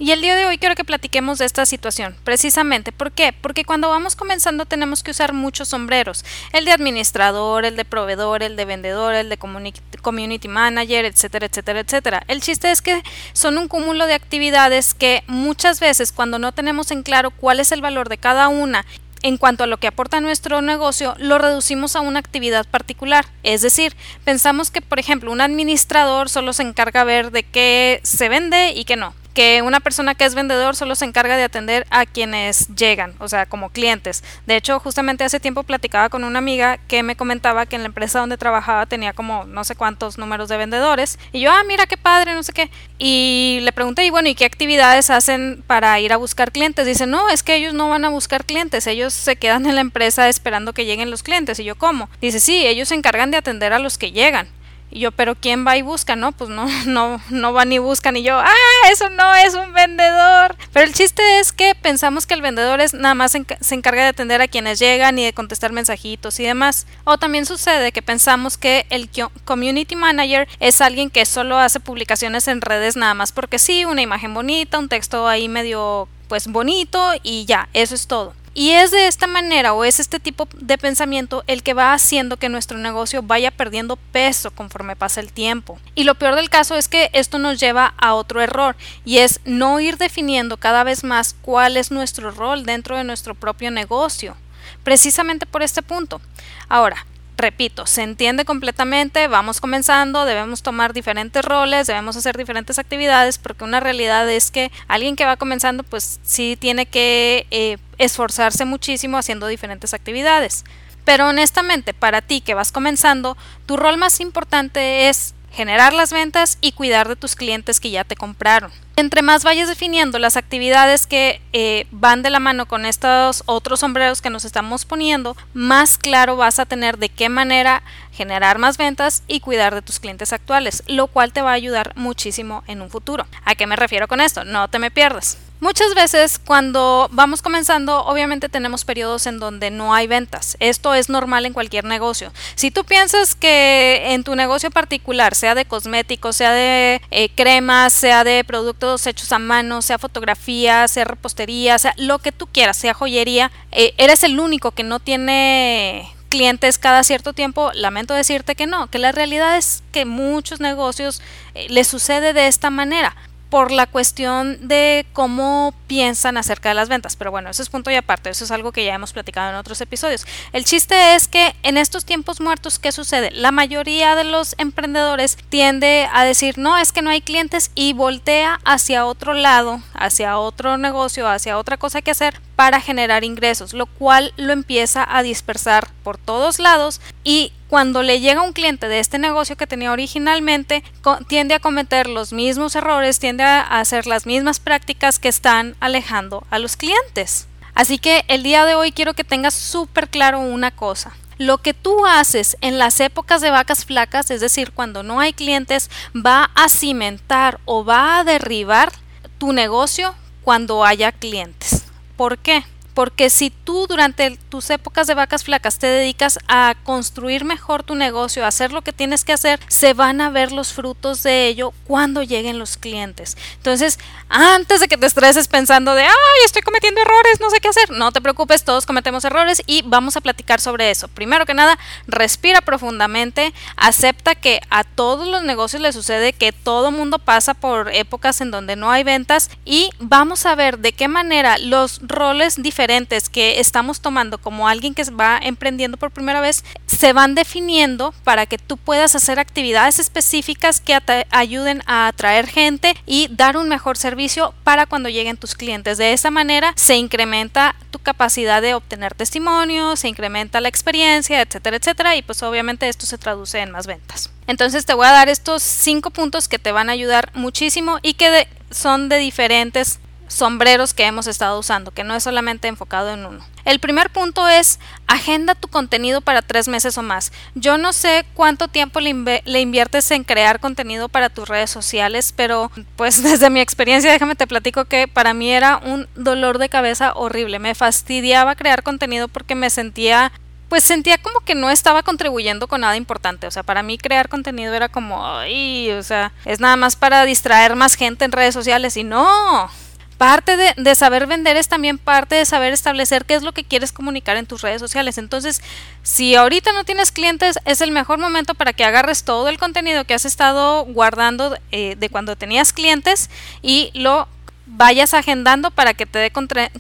Y 0.01 0.13
el 0.13 0.21
día 0.21 0.37
de 0.37 0.47
hoy 0.47 0.59
quiero 0.59 0.77
que 0.77 0.85
platiquemos 0.85 1.39
de 1.39 1.45
esta 1.45 1.67
situación, 1.67 2.15
precisamente. 2.23 2.93
¿Por 2.93 3.11
qué? 3.11 3.33
Porque 3.33 3.65
cuando 3.65 3.89
vamos 3.89 4.15
comenzando 4.15 4.65
tenemos 4.65 5.03
que 5.03 5.11
usar 5.11 5.33
muchos 5.33 5.71
sombreros, 5.71 6.25
el 6.53 6.65
de 6.65 6.71
administrador, 6.71 7.65
el 7.65 7.75
de 7.75 7.85
proveedor, 7.85 8.45
el 8.45 8.55
de 8.55 8.65
vendedor, 8.65 9.15
el 9.15 9.29
de 9.29 9.39
community 9.39 10.47
manager, 10.47 11.05
etcétera, 11.05 11.47
etcétera, 11.47 11.81
etcétera. 11.81 12.23
El 12.29 12.41
chiste 12.43 12.71
es 12.71 12.81
que 12.81 13.03
son 13.33 13.59
un 13.59 13.67
cúmulo 13.67 14.07
de 14.07 14.15
actividades 14.15 14.95
que 14.95 15.25
muchas 15.27 15.81
veces 15.81 16.13
cuando 16.13 16.39
no 16.39 16.53
tenemos 16.53 16.93
en 16.93 17.03
claro 17.03 17.33
cuál 17.33 17.59
es 17.59 17.73
el 17.73 17.81
valor 17.81 18.09
de 18.09 18.19
cada 18.19 18.47
una 18.47 18.87
en 19.23 19.37
cuanto 19.37 19.65
a 19.65 19.67
lo 19.67 19.79
que 19.79 19.89
aporta 19.89 20.21
nuestro 20.21 20.63
negocio, 20.63 21.17
lo 21.19 21.39
reducimos 21.39 21.97
a 21.97 22.03
una 22.03 22.21
actividad 22.21 22.67
particular. 22.67 23.27
Es 23.43 23.63
decir, 23.63 23.97
pensamos 24.23 24.71
que, 24.71 24.81
por 24.81 25.01
ejemplo, 25.01 25.33
un 25.33 25.41
administrador 25.41 26.29
solo 26.29 26.53
se 26.53 26.63
encarga 26.63 27.01
de 27.01 27.07
ver 27.13 27.33
de 27.33 27.43
qué 27.43 28.01
se 28.05 28.29
vende 28.29 28.71
y 28.77 28.85
qué 28.85 28.95
no 28.95 29.13
que 29.39 29.63
una 29.63 29.79
persona 29.79 30.17
que 30.17 30.25
es 30.25 30.35
vendedor 30.35 30.75
solo 30.75 30.97
se 30.97 31.05
encarga 31.05 31.37
de 31.37 31.45
atender 31.45 31.87
a 31.91 32.07
quienes 32.07 32.75
llegan, 32.75 33.15
o 33.21 33.29
sea, 33.29 33.47
como 33.47 33.71
clientes. 33.71 34.25
De 34.47 34.57
hecho, 34.57 34.81
justamente 34.81 35.23
hace 35.23 35.39
tiempo 35.39 35.63
platicaba 35.63 36.09
con 36.09 36.25
una 36.25 36.41
amiga 36.41 36.79
que 36.89 37.05
me 37.05 37.15
comentaba 37.15 37.65
que 37.65 37.77
en 37.77 37.83
la 37.83 37.87
empresa 37.87 38.19
donde 38.19 38.37
trabajaba 38.37 38.87
tenía 38.87 39.13
como 39.13 39.45
no 39.45 39.63
sé 39.63 39.77
cuántos 39.77 40.19
números 40.19 40.49
de 40.49 40.57
vendedores. 40.57 41.21
Y 41.31 41.39
yo, 41.39 41.53
ah, 41.53 41.63
mira 41.69 41.87
qué 41.87 41.97
padre, 41.97 42.35
no 42.35 42.43
sé 42.43 42.53
qué. 42.53 42.69
Y 42.99 43.61
le 43.63 43.71
pregunté, 43.71 44.05
y 44.05 44.11
bueno, 44.11 44.29
¿y 44.29 44.35
qué 44.35 44.45
actividades 44.45 45.09
hacen 45.09 45.63
para 45.69 46.01
ir 46.01 46.13
a 46.13 46.17
buscar 46.17 46.51
clientes? 46.51 46.85
Dice, 46.85 47.07
no, 47.07 47.29
es 47.29 47.45
que 47.45 47.55
ellos 47.55 47.75
no 47.75 47.89
van 47.89 48.05
a 48.05 48.09
buscar 48.09 48.45
clientes, 48.45 48.89
ellos 48.89 49.15
se 49.15 49.37
quedan 49.37 49.67
en 49.67 49.77
la 49.77 49.83
empresa 49.83 50.29
esperando 50.29 50.73
que 50.73 50.85
lleguen 50.85 51.13
los 51.13 51.23
clientes. 51.23 51.61
Y 51.61 51.65
yo, 51.65 51.77
¿cómo? 51.77 52.11
Dice, 52.21 52.41
sí, 52.41 52.67
ellos 52.67 52.89
se 52.89 52.97
encargan 52.97 53.31
de 53.31 53.37
atender 53.37 53.73
a 53.73 53.79
los 53.79 53.99
que 53.99 54.11
llegan. 54.11 54.49
Y 54.91 55.01
yo, 55.01 55.13
pero 55.13 55.35
¿quién 55.35 55.67
va 55.67 55.77
y 55.77 55.83
busca? 55.83 56.17
No, 56.17 56.33
pues 56.33 56.51
no, 56.51 56.67
no, 56.87 57.21
no 57.31 57.53
van 57.53 57.69
ni 57.69 57.79
buscan. 57.79 58.17
Y 58.17 58.23
yo, 58.23 58.39
ah, 58.39 58.55
eso 58.91 59.11
no 59.11 59.35
es 59.35 59.55
un 59.55 59.73
vendedor. 59.73 60.57
Pero 60.73 60.87
el 60.87 60.95
chiste 60.95 61.41
es 61.41 61.53
que 61.53 61.75
pensamos 61.75 62.27
que 62.27 62.35
el 62.35 62.43
vendedor 62.43 62.81
es 62.81 62.95
nada 62.95 63.15
más 63.15 63.33
se 63.33 63.75
encarga 63.75 64.03
de 64.03 64.09
atender 64.09 64.41
a 64.41 64.49
quienes 64.49 64.79
llegan 64.79 65.19
y 65.19 65.25
de 65.25 65.33
contestar 65.33 65.73
mensajitos 65.73 66.41
y 66.41 66.45
demás. 66.45 66.87
O 67.05 67.19
también 67.19 67.47
sucede 67.47 67.93
que 67.93 68.03
pensamos 68.03 68.57
que 68.57 68.87
el 68.91 69.11
community 69.45 69.97
manager 69.97 70.49
es 70.61 70.81
alguien 70.81 71.11
que 71.11 71.25
solo 71.27 71.59
hace 71.59 71.81
publicaciones 71.81 72.49
en 72.49 72.61
redes 72.61 72.97
nada 72.97 73.15
más 73.15 73.33
porque 73.33 73.59
sí, 73.59 73.85
una 73.85 74.03
imagen 74.03 74.35
bonita, 74.35 74.79
un 74.79 74.89
texto 74.89 75.29
ahí 75.29 75.49
medio 75.49 76.09
pues 76.29 76.47
bonito 76.47 77.13
y 77.23 77.47
ya, 77.47 77.69
eso 77.73 77.95
es 77.95 78.07
todo. 78.07 78.35
Y 78.55 78.71
es 78.71 78.91
de 78.91 79.07
esta 79.07 79.27
manera 79.27 79.73
o 79.73 79.85
es 79.85 80.01
este 80.01 80.21
tipo 80.21 80.49
de 80.55 80.79
pensamiento 80.79 81.45
el 81.47 81.63
que 81.63 81.75
va 81.75 81.93
haciendo 81.93 82.37
que 82.37 82.49
nuestro 82.49 82.79
negocio 82.79 83.23
vaya 83.23 83.51
perdiendo 83.51 83.97
peso 83.97 84.51
conforme 84.51 84.97
pasa 84.97 85.21
el 85.21 85.33
tiempo. 85.33 85.79
Y 85.95 86.05
lo 86.05 86.15
peor 86.15 86.35
del 86.35 86.51
caso 86.51 86.75
es 86.75 86.89
que 86.89 87.11
esto 87.13 87.39
nos 87.39 87.61
lleva 87.61 87.95
a 87.99 88.15
otro 88.15 88.41
error 88.41 88.77
y 89.05 89.19
es 89.19 89.41
no 89.45 89.81
ir 89.81 89.97
definiendo 89.97 90.57
cada 90.57 90.85
vez 90.85 91.05
más 91.05 91.37
cuál 91.43 91.77
es 91.77 91.91
nuestro 91.91 92.31
rol 92.31 92.65
dentro 92.65 92.97
de 92.97 93.05
nuestro 93.05 93.35
propio 93.35 93.71
negocio. 93.71 94.37
Precisamente 94.83 95.47
por 95.47 95.63
este 95.63 95.83
punto. 95.83 96.21
Ahora, 96.69 97.07
repito, 97.39 97.87
se 97.87 98.03
entiende 98.03 98.45
completamente, 98.45 99.29
vamos 99.29 99.61
comenzando, 99.61 100.25
debemos 100.25 100.63
tomar 100.63 100.93
diferentes 100.93 101.45
roles, 101.45 101.87
debemos 101.87 102.17
hacer 102.17 102.37
diferentes 102.37 102.79
actividades, 102.79 103.39
porque 103.39 103.65
una 103.65 103.81
realidad 103.81 104.29
es 104.29 104.51
que 104.51 104.71
alguien 104.89 105.17
que 105.17 105.25
va 105.25 105.37
comenzando, 105.37 105.85
pues 105.85 106.21
sí 106.23 106.57
tiene 106.61 106.85
que 106.85 107.47
eh, 107.51 107.79
esforzarse 107.97 108.65
muchísimo 108.65 109.17
haciendo 109.17 109.47
diferentes 109.47 109.95
actividades. 109.95 110.65
Pero 111.05 111.29
honestamente, 111.29 111.95
para 111.95 112.21
ti 112.21 112.43
que 112.43 112.55
vas 112.55 112.73
comenzando, 112.73 113.39
tu 113.65 113.77
rol 113.77 113.97
más 113.97 114.21
importante 114.21 115.09
es 115.09 115.35
generar 115.53 115.95
las 115.95 116.13
ventas 116.13 116.59
y 116.61 116.73
cuidar 116.73 117.09
de 117.09 117.17
tus 117.17 117.35
clientes 117.35 117.81
que 117.81 117.91
ya 117.91 118.05
te 118.05 118.17
compraron. 118.17 118.71
Entre 118.99 119.23
más 119.23 119.45
vayas 119.45 119.69
definiendo 119.69 120.19
las 120.19 120.37
actividades 120.37 121.07
que 121.07 121.41
eh, 121.53 121.87
van 121.93 122.23
de 122.23 122.31
la 122.31 122.41
mano 122.41 122.67
con 122.67 122.85
estos 122.85 123.45
otros 123.47 123.79
sombreros 123.79 124.21
que 124.21 124.29
nos 124.29 124.45
estamos 124.45 124.85
poniendo, 124.85 125.37
más 125.55 125.99
claro 125.99 126.35
vas 126.37 126.59
a 126.59 126.67
tener 126.67 126.99
de 126.99 127.09
qué 127.09 127.29
manera 127.29 127.85
generar 128.11 128.59
más 128.59 128.77
ventas 128.77 129.23
y 129.29 129.39
cuidar 129.39 129.73
de 129.73 129.83
tus 129.83 130.01
clientes 130.01 130.33
actuales, 130.33 130.83
lo 130.89 131.07
cual 131.07 131.33
te 131.33 131.43
va 131.43 131.51
a 131.51 131.55
ayudar 131.55 131.93
muchísimo 131.95 132.65
en 132.67 132.83
un 132.83 132.91
futuro. 132.91 133.29
¿A 133.45 133.55
qué 133.55 133.69
me 133.69 133.77
refiero 133.77 134.09
con 134.09 134.21
esto? 134.21 134.45
No 134.45 134.67
te 134.67 134.81
me 134.81 134.91
pierdas. 134.91 135.39
Muchas 135.61 135.93
veces 135.97 136.39
cuando 136.39 137.09
vamos 137.11 137.43
comenzando, 137.43 138.05
obviamente 138.05 138.49
tenemos 138.49 138.85
periodos 138.85 139.27
en 139.27 139.41
donde 139.41 139.73
no 139.73 139.93
hay 139.93 140.07
ventas. 140.07 140.57
Esto 140.61 140.95
es 140.95 141.09
normal 141.09 141.47
en 141.47 141.53
cualquier 141.53 141.85
negocio. 141.85 142.33
Si 142.55 142.71
tú 142.71 142.85
piensas 142.85 143.35
que 143.35 144.15
en 144.15 144.23
tu 144.23 144.37
negocio 144.37 144.71
particular, 144.71 145.35
sea 145.35 145.57
de 145.57 145.65
cosméticos, 145.65 146.37
sea 146.37 146.53
de 146.53 147.03
eh, 147.11 147.29
cremas, 147.35 147.93
sea 147.93 148.23
de 148.23 148.45
productos 148.45 148.88
hechos 149.07 149.33
a 149.33 149.39
mano, 149.39 149.83
sea 149.83 149.99
fotografía, 149.99 150.89
sea 150.89 151.05
repostería, 151.05 151.79
sea 151.79 151.95
lo 151.97 152.19
que 152.19 152.33
tú 152.33 152.47
quieras, 152.47 152.77
sea 152.77 152.95
joyería, 152.95 153.51
eh, 153.73 153.95
eres 153.99 154.23
el 154.25 154.39
único 154.41 154.73
que 154.73 154.83
no 154.83 155.01
tiene 155.01 156.09
clientes 156.29 156.79
cada 156.79 157.03
cierto 157.05 157.33
tiempo, 157.33 157.71
lamento 157.75 158.15
decirte 158.15 158.55
que 158.55 158.67
no, 158.67 158.89
que 158.89 158.99
la 158.99 159.13
realidad 159.13 159.57
es 159.57 159.83
que 159.93 160.05
muchos 160.05 160.61
negocios 160.61 161.23
eh, 161.55 161.67
les 161.71 161.87
sucede 161.87 162.33
de 162.33 162.47
esta 162.47 162.71
manera 162.71 163.17
por 163.51 163.71
la 163.71 163.87
cuestión 163.87 164.69
de 164.69 165.07
cómo 165.13 165.75
piensan 165.87 166.37
acerca 166.37 166.69
de 166.69 166.75
las 166.75 166.89
ventas. 166.89 167.17
Pero 167.17 167.31
bueno, 167.31 167.51
eso 167.51 167.63
es 167.63 167.69
punto 167.69 167.91
y 167.91 167.95
aparte, 167.95 168.31
eso 168.31 168.45
es 168.45 168.51
algo 168.51 168.73
que 168.73 168.85
ya 168.85 168.95
hemos 168.95 169.13
platicado 169.13 169.51
en 169.51 169.57
otros 169.57 169.81
episodios. 169.81 170.27
El 170.53 170.65
chiste 170.65 171.15
es 171.15 171.29
que 171.29 171.55
en 171.63 171.79
estos 171.79 172.05
tiempos 172.05 172.41
muertos, 172.41 172.79
¿qué 172.79 172.93
sucede? 172.93 173.31
La 173.31 173.53
mayoría 173.53 174.15
de 174.15 174.25
los 174.25 174.55
emprendedores 174.59 175.37
tiende 175.49 176.09
a 176.13 176.25
decir, 176.25 176.59
no, 176.59 176.77
es 176.77 176.93
que 176.93 177.03
no 177.03 177.11
hay 177.11 177.21
clientes 177.21 177.71
y 177.75 177.93
voltea 177.93 178.61
hacia 178.65 179.07
otro 179.07 179.35
lado, 179.35 179.81
hacia 179.95 180.39
otro 180.39 180.77
negocio, 180.77 181.29
hacia 181.29 181.59
otra 181.59 181.77
cosa 181.77 182.03
que 182.03 182.11
hacer 182.11 182.41
para 182.57 182.81
generar 182.81 183.25
ingresos, 183.25 183.73
lo 183.73 183.87
cual 183.87 184.33
lo 184.37 184.53
empieza 184.53 185.07
a 185.09 185.23
dispersar 185.23 185.89
por 186.03 186.19
todos 186.19 186.59
lados 186.59 187.01
y 187.23 187.53
cuando 187.69 188.03
le 188.03 188.21
llega 188.21 188.43
un 188.43 188.53
cliente 188.53 188.89
de 188.89 188.99
este 188.99 189.19
negocio 189.19 189.57
que 189.57 189.67
tenía 189.67 189.93
originalmente, 189.93 190.83
tiende 191.29 191.55
a 191.55 191.61
cometer 191.61 192.09
los 192.09 192.33
mismos 192.33 192.75
errores, 192.75 193.19
tiende 193.19 193.45
a 193.45 193.61
hacer 193.61 194.07
las 194.07 194.27
mismas 194.27 194.59
prácticas 194.59 195.19
que 195.19 195.29
están 195.29 195.77
alejando 195.79 196.45
a 196.51 196.59
los 196.59 196.77
clientes. 196.77 197.47
Así 197.75 197.99
que 197.99 198.25
el 198.29 198.43
día 198.43 198.65
de 198.65 198.75
hoy 198.75 198.91
quiero 198.91 199.15
que 199.15 199.23
tengas 199.23 199.55
súper 199.55 200.09
claro 200.09 200.41
una 200.41 200.71
cosa. 200.71 201.13
Lo 201.37 201.59
que 201.59 201.75
tú 201.75 202.07
haces 202.07 202.57
en 202.61 202.79
las 202.79 202.99
épocas 202.99 203.41
de 203.41 203.51
vacas 203.51 203.85
flacas, 203.85 204.33
es 204.33 204.41
decir, 204.41 204.73
cuando 204.73 205.05
no 205.05 205.21
hay 205.21 205.33
clientes, 205.33 205.89
va 206.15 206.51
a 206.57 206.69
cimentar 206.69 207.61
o 207.65 207.85
va 207.85 208.19
a 208.19 208.25
derribar 208.25 208.91
tu 209.39 209.53
negocio 209.53 210.17
cuando 210.43 210.85
haya 210.85 211.13
clientes. 211.13 211.85
¿Por 212.17 212.39
qué? 212.39 212.65
Porque 212.99 213.31
si 213.31 213.51
tú 213.51 213.87
durante 213.87 214.37
tus 214.49 214.71
épocas 214.71 215.07
de 215.07 215.15
vacas 215.15 215.45
flacas 215.45 215.79
te 215.79 215.87
dedicas 215.87 216.41
a 216.49 216.75
construir 216.83 217.45
mejor 217.45 217.85
tu 217.85 217.95
negocio, 217.95 218.45
a 218.45 218.49
hacer 218.49 218.73
lo 218.73 218.83
que 218.83 218.93
tienes 218.93 219.25
que 219.25 219.33
hacer, 219.33 219.61
se 219.69 219.95
van 219.95 220.21
a 220.21 220.31
ver 220.31 220.51
los 220.51 220.73
frutos 220.73 221.23
de 221.23 221.47
ello 221.47 221.73
cuando 221.87 222.25
lleguen 222.25 222.59
los 222.59 222.77
clientes. 222.77 223.37
Entonces, 223.55 224.01
antes 224.29 224.81
de 224.81 224.89
que 224.89 224.97
te 224.97 225.07
estreses 225.07 225.47
pensando 225.47 225.95
de, 225.95 226.03
ay, 226.03 226.11
estoy 226.45 226.63
cometiendo 226.63 227.01
errores, 227.01 227.39
no 227.41 227.51
sé 227.51 227.61
qué 227.61 227.69
hacer, 227.69 227.89
no 227.91 228.11
te 228.11 228.21
preocupes, 228.21 228.65
todos 228.65 228.85
cometemos 228.85 229.25
errores 229.25 229.63
y 229.65 229.83
vamos 229.83 230.17
a 230.17 230.21
platicar 230.21 230.61
sobre 230.61 230.91
eso. 230.91 231.07
Primero 231.07 231.47
que 231.47 231.55
nada, 231.55 231.79
respira 232.09 232.63
profundamente, 232.63 233.55
acepta 233.77 234.35
que 234.35 234.61
a 234.71 234.83
todos 234.83 235.29
los 235.29 235.45
negocios 235.45 235.81
les 235.81 235.95
sucede 235.95 236.33
que 236.33 236.51
todo 236.51 236.91
mundo 236.91 237.21
pasa 237.21 237.55
por 237.55 237.95
épocas 237.95 238.41
en 238.41 238.51
donde 238.51 238.75
no 238.75 238.91
hay 238.91 239.05
ventas 239.05 239.51
y 239.65 239.91
vamos 240.01 240.47
a 240.47 240.57
ver 240.57 240.81
de 240.81 240.93
qué 240.93 241.07
manera 241.07 241.59
los 241.59 242.01
roles 242.03 242.61
diferentes 242.61 242.88
que 243.31 243.61
estamos 243.61 244.01
tomando 244.01 244.39
como 244.39 244.67
alguien 244.67 244.95
que 244.95 245.05
va 245.11 245.39
emprendiendo 245.43 245.99
por 245.99 246.11
primera 246.11 246.41
vez 246.41 246.65
se 246.87 247.13
van 247.13 247.35
definiendo 247.35 248.15
para 248.25 248.47
que 248.47 248.57
tú 248.57 248.77
puedas 248.77 249.15
hacer 249.15 249.39
actividades 249.39 249.99
específicas 249.99 250.81
que 250.81 250.99
ayuden 251.31 251.83
a 251.87 252.09
atraer 252.09 252.47
gente 252.47 252.95
y 253.05 253.29
dar 253.31 253.57
un 253.57 253.69
mejor 253.69 253.99
servicio 253.99 254.55
para 254.65 254.87
cuando 254.87 255.11
lleguen 255.11 255.37
tus 255.37 255.55
clientes. 255.55 255.99
De 255.99 256.13
esa 256.13 256.31
manera 256.31 256.73
se 256.77 256.97
incrementa 256.97 257.77
tu 257.91 257.99
capacidad 257.99 258.63
de 258.63 258.75
obtener 258.75 259.15
testimonios, 259.15 260.01
se 260.01 260.09
incrementa 260.09 260.61
la 260.61 260.69
experiencia, 260.69 261.43
etcétera, 261.43 261.77
etcétera, 261.77 262.17
y 262.17 262.23
pues 262.23 262.43
obviamente 262.43 262.89
esto 262.89 263.05
se 263.05 263.19
traduce 263.19 263.59
en 263.59 263.71
más 263.71 263.87
ventas. 263.87 264.31
Entonces 264.47 264.87
te 264.87 264.95
voy 264.95 265.07
a 265.07 265.13
dar 265.13 265.29
estos 265.29 265.63
cinco 265.63 266.11
puntos 266.11 266.49
que 266.49 266.59
te 266.59 266.73
van 266.73 266.89
a 266.89 266.93
ayudar 266.93 267.31
muchísimo 267.35 267.99
y 268.03 268.15
que 268.15 268.49
son 268.71 269.11
de 269.11 269.19
diferentes 269.19 270.01
sombreros 270.29 270.95
que 270.95 271.05
hemos 271.05 271.27
estado 271.27 271.59
usando, 271.59 271.91
que 271.91 272.05
no 272.05 272.15
es 272.15 272.23
solamente 272.23 272.69
enfocado 272.69 273.11
en 273.11 273.27
uno. 273.27 273.45
El 273.65 273.81
primer 273.81 274.11
punto 274.11 274.49
es 274.49 274.79
agenda 275.07 275.55
tu 275.55 275.69
contenido 275.69 276.21
para 276.21 276.41
tres 276.43 276.69
meses 276.69 276.97
o 276.97 277.03
más. 277.03 277.33
Yo 277.55 277.77
no 277.77 277.93
sé 277.93 278.25
cuánto 278.35 278.69
tiempo 278.69 279.01
le, 279.01 279.61
inviertes 279.61 280.11
en 280.11 280.25
crear 280.25 280.61
contenido 280.61 281.09
para 281.09 281.29
tus 281.29 281.49
redes 281.49 281.71
sociales, 281.71 282.33
pero 282.35 282.71
pues 282.97 283.23
desde 283.25 283.51
mi 283.51 283.61
experiencia 283.61 284.13
déjame 284.13 284.37
te 284.37 284.47
platico 284.47 284.85
que 284.87 285.09
para 285.09 285.35
mí 285.35 285.51
era 285.51 285.79
un 285.79 286.09
dolor 286.15 286.59
de 286.59 286.69
cabeza 286.69 287.13
horrible. 287.15 287.59
Me 287.59 287.75
fastidiaba 287.75 288.55
crear 288.55 288.83
contenido 288.83 289.29
porque 289.29 289.55
me 289.55 289.71
sentía 289.71 290.33
pues 290.69 290.85
sentía 290.85 291.17
como 291.19 291.41
que 291.41 291.55
no 291.55 291.71
estaba 291.71 292.03
contribuyendo 292.03 292.69
con 292.69 292.83
nada 292.83 292.97
importante. 292.97 293.47
O 293.47 293.51
sea, 293.51 293.63
para 293.63 293.83
mí 293.83 293.97
crear 293.97 294.29
contenido 294.29 294.75
era 294.75 294.89
como, 294.89 295.27
ay, 295.27 295.91
o 295.93 296.03
sea, 296.03 296.33
es 296.45 296.61
nada 296.61 296.77
más 296.77 296.95
para 296.95 297.25
distraer 297.25 297.75
más 297.75 297.95
gente 297.95 298.25
en 298.25 298.33
redes 298.33 298.55
sociales 298.55 298.97
y 298.97 299.05
no. 299.05 299.71
Parte 300.19 300.57
de, 300.57 300.95
saber 300.97 301.29
vender 301.29 301.57
es 301.57 301.69
también 301.69 301.97
parte 301.97 302.35
de 302.35 302.45
saber 302.45 302.73
establecer 302.73 303.25
qué 303.25 303.37
es 303.37 303.45
lo 303.45 303.53
que 303.53 303.63
quieres 303.63 303.93
comunicar 303.93 304.37
en 304.37 304.47
tus 304.47 304.63
redes 304.63 304.81
sociales. 304.81 305.17
Entonces, 305.17 305.63
si 306.03 306.35
ahorita 306.35 306.73
no 306.73 306.83
tienes 306.83 307.13
clientes, 307.13 307.61
es 307.65 307.81
el 307.81 307.93
mejor 307.93 308.19
momento 308.19 308.55
para 308.55 308.73
que 308.73 308.85
agarres 308.85 309.23
todo 309.23 309.49
el 309.49 309.59
contenido 309.59 310.05
que 310.05 310.15
has 310.15 310.25
estado 310.25 310.85
guardando 310.87 311.57
eh, 311.71 311.95
de 311.97 312.09
cuando 312.09 312.35
tenías 312.35 312.73
clientes 312.73 313.31
y 313.63 313.93
lo 313.95 314.27
vayas 314.67 315.15
agendando 315.15 315.71
para 315.71 315.95
que 315.95 316.05
te 316.05 316.19
dé 316.19 316.33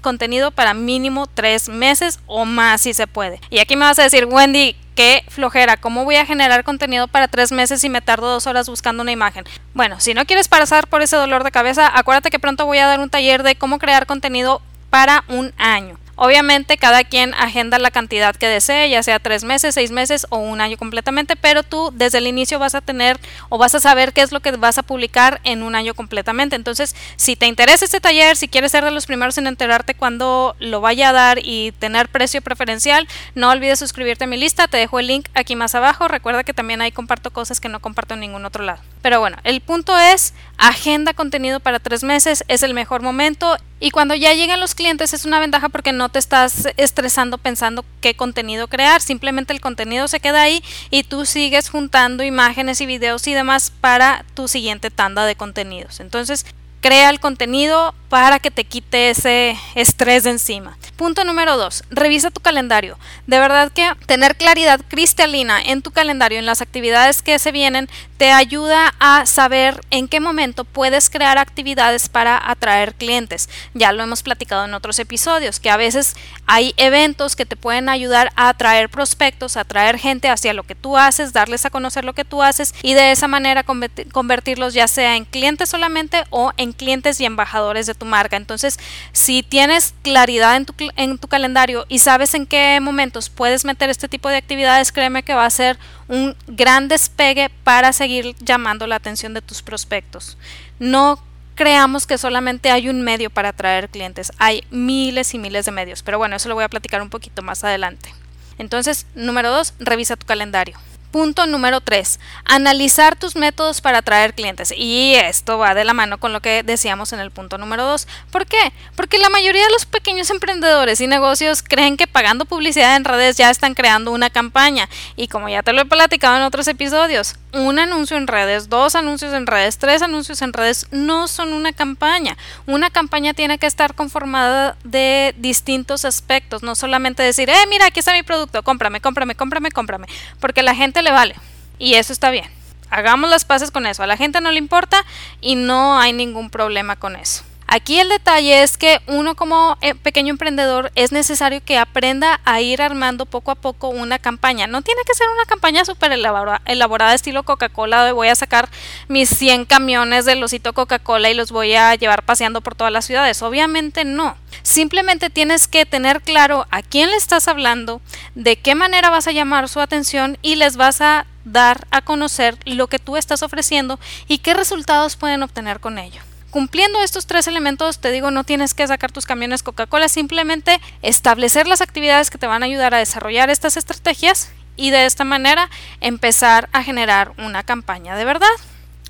contenido 0.02 0.50
para 0.50 0.74
mínimo 0.74 1.28
tres 1.28 1.68
meses 1.68 2.18
o 2.26 2.44
más 2.44 2.80
si 2.80 2.92
se 2.92 3.06
puede. 3.06 3.40
Y 3.50 3.60
aquí 3.60 3.76
me 3.76 3.84
vas 3.84 4.00
a 4.00 4.02
decir, 4.02 4.24
Wendy, 4.24 4.74
qué 4.98 5.22
flojera, 5.28 5.76
¿cómo 5.76 6.02
voy 6.02 6.16
a 6.16 6.26
generar 6.26 6.64
contenido 6.64 7.06
para 7.06 7.28
tres 7.28 7.52
meses 7.52 7.84
y 7.84 7.88
me 7.88 8.00
tardo 8.00 8.32
dos 8.32 8.48
horas 8.48 8.68
buscando 8.68 9.04
una 9.04 9.12
imagen? 9.12 9.44
Bueno, 9.72 10.00
si 10.00 10.12
no 10.12 10.26
quieres 10.26 10.48
pasar 10.48 10.88
por 10.88 11.02
ese 11.02 11.14
dolor 11.14 11.44
de 11.44 11.52
cabeza, 11.52 11.88
acuérdate 11.96 12.30
que 12.30 12.40
pronto 12.40 12.66
voy 12.66 12.78
a 12.78 12.88
dar 12.88 12.98
un 12.98 13.08
taller 13.08 13.44
de 13.44 13.54
cómo 13.54 13.78
crear 13.78 14.06
contenido 14.06 14.60
para 14.90 15.22
un 15.28 15.52
año. 15.56 16.00
Obviamente 16.20 16.78
cada 16.78 17.04
quien 17.04 17.32
agenda 17.34 17.78
la 17.78 17.92
cantidad 17.92 18.34
que 18.34 18.48
desee, 18.48 18.90
ya 18.90 19.04
sea 19.04 19.20
tres 19.20 19.44
meses, 19.44 19.76
seis 19.76 19.92
meses 19.92 20.26
o 20.30 20.38
un 20.38 20.60
año 20.60 20.76
completamente, 20.76 21.36
pero 21.36 21.62
tú 21.62 21.92
desde 21.94 22.18
el 22.18 22.26
inicio 22.26 22.58
vas 22.58 22.74
a 22.74 22.80
tener 22.80 23.20
o 23.50 23.56
vas 23.56 23.76
a 23.76 23.80
saber 23.80 24.12
qué 24.12 24.22
es 24.22 24.32
lo 24.32 24.40
que 24.40 24.50
vas 24.50 24.78
a 24.78 24.82
publicar 24.82 25.40
en 25.44 25.62
un 25.62 25.76
año 25.76 25.94
completamente. 25.94 26.56
Entonces, 26.56 26.96
si 27.14 27.36
te 27.36 27.46
interesa 27.46 27.84
este 27.84 28.00
taller, 28.00 28.36
si 28.36 28.48
quieres 28.48 28.72
ser 28.72 28.84
de 28.84 28.90
los 28.90 29.06
primeros 29.06 29.38
en 29.38 29.46
enterarte 29.46 29.94
cuando 29.94 30.56
lo 30.58 30.80
vaya 30.80 31.10
a 31.10 31.12
dar 31.12 31.38
y 31.40 31.70
tener 31.78 32.08
precio 32.08 32.42
preferencial, 32.42 33.06
no 33.36 33.50
olvides 33.50 33.78
suscribirte 33.78 34.24
a 34.24 34.26
mi 34.26 34.38
lista, 34.38 34.66
te 34.66 34.76
dejo 34.76 34.98
el 34.98 35.06
link 35.06 35.28
aquí 35.34 35.54
más 35.54 35.76
abajo. 35.76 36.08
Recuerda 36.08 36.42
que 36.42 36.52
también 36.52 36.82
ahí 36.82 36.90
comparto 36.90 37.30
cosas 37.30 37.60
que 37.60 37.68
no 37.68 37.78
comparto 37.78 38.14
en 38.14 38.20
ningún 38.20 38.44
otro 38.44 38.64
lado. 38.64 38.82
Pero 39.02 39.20
bueno, 39.20 39.36
el 39.44 39.60
punto 39.60 39.96
es, 39.96 40.34
agenda 40.56 41.14
contenido 41.14 41.60
para 41.60 41.78
tres 41.78 42.02
meses, 42.02 42.42
es 42.48 42.64
el 42.64 42.74
mejor 42.74 43.02
momento 43.02 43.56
y 43.80 43.90
cuando 43.90 44.14
ya 44.14 44.32
llegan 44.32 44.58
los 44.58 44.74
clientes 44.74 45.14
es 45.14 45.24
una 45.24 45.38
ventaja 45.38 45.68
porque 45.68 45.92
no 45.92 46.07
te 46.08 46.18
estás 46.18 46.68
estresando 46.76 47.38
pensando 47.38 47.84
qué 48.00 48.14
contenido 48.14 48.68
crear, 48.68 49.00
simplemente 49.00 49.52
el 49.52 49.60
contenido 49.60 50.08
se 50.08 50.20
queda 50.20 50.42
ahí 50.42 50.62
y 50.90 51.04
tú 51.04 51.26
sigues 51.26 51.70
juntando 51.70 52.22
imágenes 52.22 52.80
y 52.80 52.86
videos 52.86 53.26
y 53.26 53.34
demás 53.34 53.72
para 53.80 54.24
tu 54.34 54.48
siguiente 54.48 54.90
tanda 54.90 55.24
de 55.24 55.36
contenidos. 55.36 56.00
Entonces, 56.00 56.46
crea 56.80 57.10
el 57.10 57.20
contenido 57.20 57.94
para 58.08 58.38
que 58.38 58.50
te 58.50 58.64
quite 58.64 59.10
ese 59.10 59.56
estrés 59.74 60.24
de 60.24 60.30
encima. 60.30 60.78
Punto 60.96 61.24
número 61.24 61.56
dos, 61.56 61.84
revisa 61.90 62.30
tu 62.30 62.40
calendario. 62.40 62.98
De 63.26 63.38
verdad 63.38 63.70
que 63.70 63.92
tener 64.06 64.36
claridad 64.36 64.80
cristalina 64.88 65.60
en 65.62 65.82
tu 65.82 65.92
calendario, 65.92 66.38
en 66.38 66.46
las 66.46 66.60
actividades 66.60 67.22
que 67.22 67.38
se 67.38 67.52
vienen, 67.52 67.88
te 68.16 68.32
ayuda 68.32 68.94
a 68.98 69.24
saber 69.26 69.80
en 69.90 70.08
qué 70.08 70.18
momento 70.18 70.64
puedes 70.64 71.08
crear 71.08 71.38
actividades 71.38 72.08
para 72.08 72.50
atraer 72.50 72.94
clientes. 72.94 73.48
Ya 73.74 73.92
lo 73.92 74.02
hemos 74.02 74.24
platicado 74.24 74.64
en 74.64 74.74
otros 74.74 74.98
episodios, 74.98 75.60
que 75.60 75.70
a 75.70 75.76
veces 75.76 76.16
hay 76.46 76.74
eventos 76.76 77.36
que 77.36 77.46
te 77.46 77.54
pueden 77.54 77.88
ayudar 77.88 78.32
a 78.34 78.48
atraer 78.48 78.88
prospectos, 78.88 79.56
a 79.56 79.60
atraer 79.60 79.98
gente 79.98 80.28
hacia 80.28 80.52
lo 80.52 80.64
que 80.64 80.74
tú 80.74 80.96
haces, 80.96 81.32
darles 81.32 81.64
a 81.64 81.70
conocer 81.70 82.04
lo 82.04 82.12
que 82.12 82.24
tú 82.24 82.42
haces 82.42 82.74
y 82.82 82.94
de 82.94 83.12
esa 83.12 83.28
manera 83.28 83.62
convertirlos 83.62 84.74
ya 84.74 84.88
sea 84.88 85.14
en 85.14 85.24
clientes 85.24 85.68
solamente 85.68 86.24
o 86.30 86.52
en 86.56 86.72
clientes 86.72 87.20
y 87.20 87.24
embajadores 87.24 87.86
de 87.86 87.94
tu 87.98 88.06
marca. 88.06 88.36
Entonces, 88.36 88.78
si 89.12 89.42
tienes 89.42 89.94
claridad 90.02 90.56
en 90.56 90.64
tu, 90.64 90.74
en 90.96 91.18
tu 91.18 91.28
calendario 91.28 91.84
y 91.88 91.98
sabes 91.98 92.34
en 92.34 92.46
qué 92.46 92.78
momentos 92.80 93.28
puedes 93.28 93.64
meter 93.64 93.90
este 93.90 94.08
tipo 94.08 94.28
de 94.28 94.36
actividades, 94.36 94.92
créeme 94.92 95.22
que 95.22 95.34
va 95.34 95.44
a 95.44 95.50
ser 95.50 95.78
un 96.08 96.36
gran 96.46 96.88
despegue 96.88 97.50
para 97.64 97.92
seguir 97.92 98.34
llamando 98.40 98.86
la 98.86 98.96
atención 98.96 99.34
de 99.34 99.42
tus 99.42 99.62
prospectos. 99.62 100.38
No 100.78 101.22
creamos 101.54 102.06
que 102.06 102.18
solamente 102.18 102.70
hay 102.70 102.88
un 102.88 103.02
medio 103.02 103.30
para 103.30 103.48
atraer 103.48 103.88
clientes, 103.88 104.30
hay 104.38 104.64
miles 104.70 105.34
y 105.34 105.38
miles 105.38 105.64
de 105.64 105.72
medios, 105.72 106.04
pero 106.04 106.16
bueno, 106.16 106.36
eso 106.36 106.48
lo 106.48 106.54
voy 106.54 106.62
a 106.62 106.68
platicar 106.68 107.02
un 107.02 107.10
poquito 107.10 107.42
más 107.42 107.64
adelante. 107.64 108.14
Entonces, 108.58 109.06
número 109.14 109.50
dos, 109.50 109.74
revisa 109.80 110.16
tu 110.16 110.24
calendario. 110.24 110.78
Punto 111.10 111.46
número 111.46 111.80
3. 111.80 112.20
Analizar 112.44 113.16
tus 113.16 113.36
métodos 113.36 113.80
para 113.80 113.98
atraer 113.98 114.34
clientes. 114.34 114.72
Y 114.76 115.14
esto 115.14 115.58
va 115.58 115.74
de 115.74 115.84
la 115.84 115.94
mano 115.94 116.18
con 116.18 116.32
lo 116.32 116.40
que 116.40 116.62
decíamos 116.62 117.12
en 117.12 117.20
el 117.20 117.30
punto 117.30 117.58
número 117.58 117.84
2. 117.84 118.06
¿Por 118.30 118.46
qué? 118.46 118.72
Porque 118.96 119.18
la 119.18 119.30
mayoría 119.30 119.64
de 119.64 119.72
los 119.72 119.86
pequeños 119.86 120.30
emprendedores 120.30 121.00
y 121.00 121.06
negocios 121.06 121.62
creen 121.62 121.96
que 121.96 122.06
pagando 122.06 122.44
publicidad 122.44 122.96
en 122.96 123.04
redes 123.04 123.36
ya 123.36 123.50
están 123.50 123.74
creando 123.74 124.12
una 124.12 124.30
campaña. 124.30 124.88
Y 125.16 125.28
como 125.28 125.48
ya 125.48 125.62
te 125.62 125.72
lo 125.72 125.80
he 125.82 125.86
platicado 125.86 126.36
en 126.36 126.42
otros 126.42 126.68
episodios, 126.68 127.36
un 127.52 127.78
anuncio 127.78 128.16
en 128.16 128.26
redes, 128.26 128.68
dos 128.68 128.94
anuncios 128.94 129.32
en 129.32 129.46
redes, 129.46 129.78
tres 129.78 130.02
anuncios 130.02 130.42
en 130.42 130.52
redes 130.52 130.86
no 130.90 131.28
son 131.28 131.52
una 131.52 131.72
campaña. 131.72 132.36
Una 132.66 132.90
campaña 132.90 133.34
tiene 133.34 133.58
que 133.58 133.66
estar 133.66 133.94
conformada 133.94 134.76
de 134.84 135.34
distintos 135.38 136.04
aspectos. 136.04 136.62
No 136.62 136.74
solamente 136.74 137.22
decir, 137.22 137.48
eh, 137.48 137.66
mira, 137.68 137.86
aquí 137.86 138.00
está 138.00 138.12
mi 138.12 138.22
producto, 138.22 138.62
cómprame, 138.62 139.00
cómprame, 139.00 139.34
cómprame, 139.34 139.70
cómprame. 139.70 140.08
Porque 140.40 140.62
la 140.62 140.74
gente 140.74 140.97
le 141.02 141.10
vale. 141.10 141.34
Y 141.78 141.94
eso 141.94 142.12
está 142.12 142.30
bien. 142.30 142.46
Hagamos 142.90 143.28
las 143.28 143.44
paces 143.44 143.70
con 143.70 143.86
eso. 143.86 144.02
A 144.02 144.06
la 144.06 144.16
gente 144.16 144.40
no 144.40 144.50
le 144.50 144.58
importa 144.58 145.04
y 145.40 145.54
no 145.54 145.98
hay 145.98 146.12
ningún 146.12 146.50
problema 146.50 146.96
con 146.96 147.16
eso. 147.16 147.44
Aquí 147.70 148.00
el 148.00 148.08
detalle 148.08 148.62
es 148.62 148.78
que 148.78 149.02
uno 149.08 149.34
como 149.34 149.76
eh, 149.82 149.94
pequeño 149.94 150.30
emprendedor 150.30 150.90
es 150.94 151.12
necesario 151.12 151.62
que 151.62 151.76
aprenda 151.76 152.40
a 152.46 152.62
ir 152.62 152.80
armando 152.80 153.26
poco 153.26 153.50
a 153.50 153.56
poco 153.56 153.90
una 153.90 154.18
campaña. 154.18 154.66
No 154.66 154.80
tiene 154.80 155.02
que 155.06 155.12
ser 155.12 155.28
una 155.28 155.44
campaña 155.44 155.84
súper 155.84 156.12
elaborada, 156.12 157.14
estilo 157.14 157.42
Coca-Cola 157.42 158.06
de 158.06 158.12
voy 158.12 158.28
a 158.28 158.34
sacar 158.36 158.70
mis 159.08 159.28
100 159.28 159.66
camiones 159.66 160.24
del 160.24 160.42
osito 160.42 160.72
Coca-Cola 160.72 161.28
y 161.28 161.34
los 161.34 161.52
voy 161.52 161.74
a 161.74 161.94
llevar 161.94 162.22
paseando 162.22 162.62
por 162.62 162.74
todas 162.74 162.90
las 162.92 163.04
ciudades. 163.04 163.42
Obviamente 163.42 164.06
no. 164.06 164.38
Simplemente 164.62 165.28
tienes 165.28 165.68
que 165.68 165.84
tener 165.84 166.22
claro 166.22 166.66
a 166.70 166.80
quién 166.80 167.10
le 167.10 167.16
estás 167.16 167.48
hablando, 167.48 168.00
de 168.34 168.56
qué 168.56 168.76
manera 168.76 169.10
vas 169.10 169.26
a 169.26 169.32
llamar 169.32 169.68
su 169.68 169.80
atención 169.80 170.38
y 170.40 170.56
les 170.56 170.78
vas 170.78 171.02
a 171.02 171.26
dar 171.44 171.86
a 171.90 172.00
conocer 172.00 172.56
lo 172.64 172.86
que 172.86 172.98
tú 172.98 173.18
estás 173.18 173.42
ofreciendo 173.42 174.00
y 174.26 174.38
qué 174.38 174.54
resultados 174.54 175.16
pueden 175.16 175.42
obtener 175.42 175.80
con 175.80 175.98
ello. 175.98 176.22
Cumpliendo 176.50 177.02
estos 177.02 177.26
tres 177.26 177.46
elementos, 177.46 177.98
te 177.98 178.10
digo, 178.10 178.30
no 178.30 178.42
tienes 178.42 178.72
que 178.72 178.86
sacar 178.86 179.12
tus 179.12 179.26
camiones 179.26 179.62
Coca-Cola, 179.62 180.08
simplemente 180.08 180.80
establecer 181.02 181.66
las 181.66 181.82
actividades 181.82 182.30
que 182.30 182.38
te 182.38 182.46
van 182.46 182.62
a 182.62 182.66
ayudar 182.66 182.94
a 182.94 182.98
desarrollar 182.98 183.50
estas 183.50 183.76
estrategias 183.76 184.50
y 184.76 184.90
de 184.90 185.04
esta 185.04 185.24
manera 185.24 185.68
empezar 186.00 186.70
a 186.72 186.82
generar 186.82 187.32
una 187.36 187.64
campaña 187.64 188.16
de 188.16 188.24
verdad. 188.24 188.46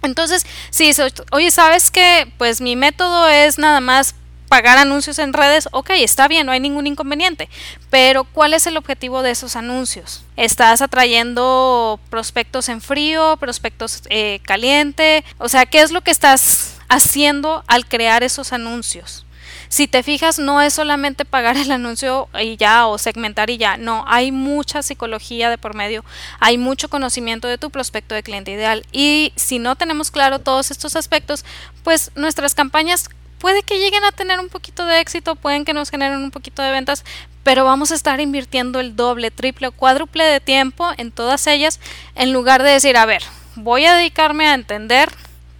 Entonces, 0.02 0.46
si 0.70 0.90
oye, 1.30 1.50
¿sabes 1.50 1.90
que 1.90 2.32
Pues 2.38 2.60
mi 2.60 2.74
método 2.74 3.28
es 3.28 3.58
nada 3.58 3.80
más 3.80 4.14
pagar 4.48 4.78
anuncios 4.78 5.18
en 5.18 5.32
redes, 5.32 5.68
ok, 5.72 5.90
está 5.90 6.26
bien, 6.26 6.46
no 6.46 6.52
hay 6.52 6.60
ningún 6.60 6.86
inconveniente, 6.86 7.50
pero 7.90 8.24
¿cuál 8.24 8.54
es 8.54 8.66
el 8.66 8.78
objetivo 8.78 9.22
de 9.22 9.30
esos 9.30 9.56
anuncios? 9.56 10.24
¿Estás 10.36 10.80
atrayendo 10.80 12.00
prospectos 12.08 12.70
en 12.70 12.80
frío, 12.80 13.36
prospectos 13.36 14.02
eh, 14.08 14.40
caliente? 14.44 15.22
O 15.36 15.50
sea, 15.50 15.66
¿qué 15.66 15.82
es 15.82 15.90
lo 15.90 16.00
que 16.00 16.10
estás 16.10 16.77
haciendo 16.88 17.64
al 17.66 17.86
crear 17.86 18.22
esos 18.22 18.52
anuncios. 18.52 19.24
Si 19.68 19.86
te 19.86 20.02
fijas, 20.02 20.38
no 20.38 20.62
es 20.62 20.74
solamente 20.74 21.24
pagar 21.24 21.56
el 21.56 21.70
anuncio 21.70 22.28
y 22.40 22.56
ya 22.56 22.86
o 22.86 22.96
segmentar 22.96 23.50
y 23.50 23.58
ya, 23.58 23.76
no, 23.76 24.04
hay 24.06 24.32
mucha 24.32 24.82
psicología 24.82 25.50
de 25.50 25.58
por 25.58 25.74
medio, 25.74 26.04
hay 26.40 26.56
mucho 26.56 26.88
conocimiento 26.88 27.48
de 27.48 27.58
tu 27.58 27.70
prospecto 27.70 28.14
de 28.14 28.22
cliente 28.22 28.50
ideal 28.50 28.86
y 28.92 29.32
si 29.36 29.58
no 29.58 29.76
tenemos 29.76 30.10
claro 30.10 30.38
todos 30.38 30.70
estos 30.70 30.96
aspectos, 30.96 31.44
pues 31.82 32.10
nuestras 32.14 32.54
campañas 32.54 33.10
puede 33.38 33.62
que 33.62 33.78
lleguen 33.78 34.04
a 34.04 34.12
tener 34.12 34.40
un 34.40 34.48
poquito 34.48 34.86
de 34.86 35.00
éxito, 35.00 35.36
pueden 35.36 35.64
que 35.64 35.74
nos 35.74 35.90
generen 35.90 36.18
un 36.18 36.30
poquito 36.30 36.62
de 36.62 36.70
ventas, 36.70 37.04
pero 37.42 37.64
vamos 37.64 37.92
a 37.92 37.94
estar 37.94 38.20
invirtiendo 38.20 38.80
el 38.80 38.96
doble, 38.96 39.30
triple 39.30 39.68
o 39.68 39.72
cuádruple 39.72 40.24
de 40.24 40.40
tiempo 40.40 40.90
en 40.96 41.12
todas 41.12 41.46
ellas 41.46 41.78
en 42.14 42.32
lugar 42.32 42.62
de 42.62 42.70
decir, 42.70 42.96
a 42.96 43.06
ver, 43.06 43.22
voy 43.54 43.84
a 43.84 43.94
dedicarme 43.94 44.46
a 44.46 44.54
entender 44.54 45.10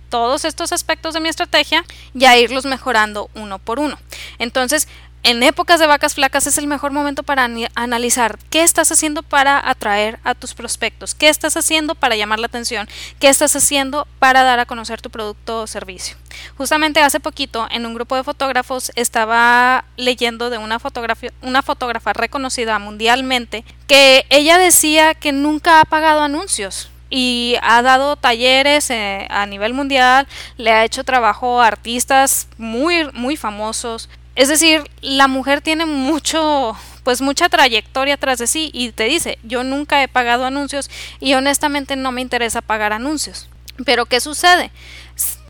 todos 0.08 0.44
estos 0.44 0.72
aspectos 0.72 1.14
de 1.14 1.20
mi 1.20 1.28
estrategia 1.28 1.84
y 2.14 2.24
a 2.24 2.38
irlos 2.38 2.64
mejorando 2.64 3.30
uno 3.34 3.58
por 3.58 3.78
uno. 3.78 3.98
Entonces, 4.38 4.88
en 5.24 5.42
épocas 5.42 5.80
de 5.80 5.86
vacas 5.86 6.14
flacas 6.14 6.46
es 6.46 6.58
el 6.58 6.68
mejor 6.68 6.92
momento 6.92 7.22
para 7.22 7.48
analizar 7.74 8.38
qué 8.50 8.62
estás 8.62 8.92
haciendo 8.92 9.22
para 9.22 9.68
atraer 9.68 10.20
a 10.22 10.34
tus 10.34 10.54
prospectos, 10.54 11.14
qué 11.14 11.28
estás 11.28 11.56
haciendo 11.56 11.96
para 11.96 12.16
llamar 12.16 12.38
la 12.38 12.46
atención, 12.46 12.88
qué 13.18 13.28
estás 13.28 13.54
haciendo 13.56 14.06
para 14.20 14.44
dar 14.44 14.60
a 14.60 14.66
conocer 14.66 15.02
tu 15.02 15.10
producto 15.10 15.62
o 15.62 15.66
servicio. 15.66 16.16
Justamente 16.56 17.00
hace 17.00 17.18
poquito 17.18 17.66
en 17.70 17.84
un 17.84 17.94
grupo 17.94 18.14
de 18.14 18.22
fotógrafos 18.24 18.92
estaba 18.94 19.84
leyendo 19.96 20.50
de 20.50 20.58
una, 20.58 20.78
una 21.42 21.62
fotógrafa 21.62 22.12
reconocida 22.12 22.78
mundialmente 22.78 23.64
que 23.88 24.24
ella 24.30 24.56
decía 24.56 25.14
que 25.14 25.32
nunca 25.32 25.80
ha 25.80 25.84
pagado 25.84 26.22
anuncios 26.22 26.90
y 27.10 27.56
ha 27.62 27.82
dado 27.82 28.16
talleres 28.16 28.90
eh, 28.90 29.26
a 29.30 29.46
nivel 29.46 29.74
mundial, 29.74 30.26
le 30.56 30.72
ha 30.72 30.84
hecho 30.84 31.04
trabajo 31.04 31.60
a 31.60 31.66
artistas 31.66 32.48
muy 32.58 33.08
muy 33.12 33.36
famosos. 33.36 34.08
Es 34.34 34.48
decir, 34.48 34.84
la 35.00 35.26
mujer 35.26 35.60
tiene 35.60 35.84
mucho 35.86 36.76
pues 37.02 37.20
mucha 37.20 37.48
trayectoria 37.48 38.16
tras 38.18 38.38
de 38.38 38.46
sí 38.46 38.70
y 38.72 38.92
te 38.92 39.04
dice, 39.04 39.38
yo 39.42 39.64
nunca 39.64 40.02
he 40.02 40.08
pagado 40.08 40.44
anuncios 40.44 40.90
y 41.20 41.34
honestamente 41.34 41.96
no 41.96 42.12
me 42.12 42.20
interesa 42.20 42.60
pagar 42.60 42.92
anuncios. 42.92 43.48
Pero 43.84 44.06
¿qué 44.06 44.20
sucede? 44.20 44.70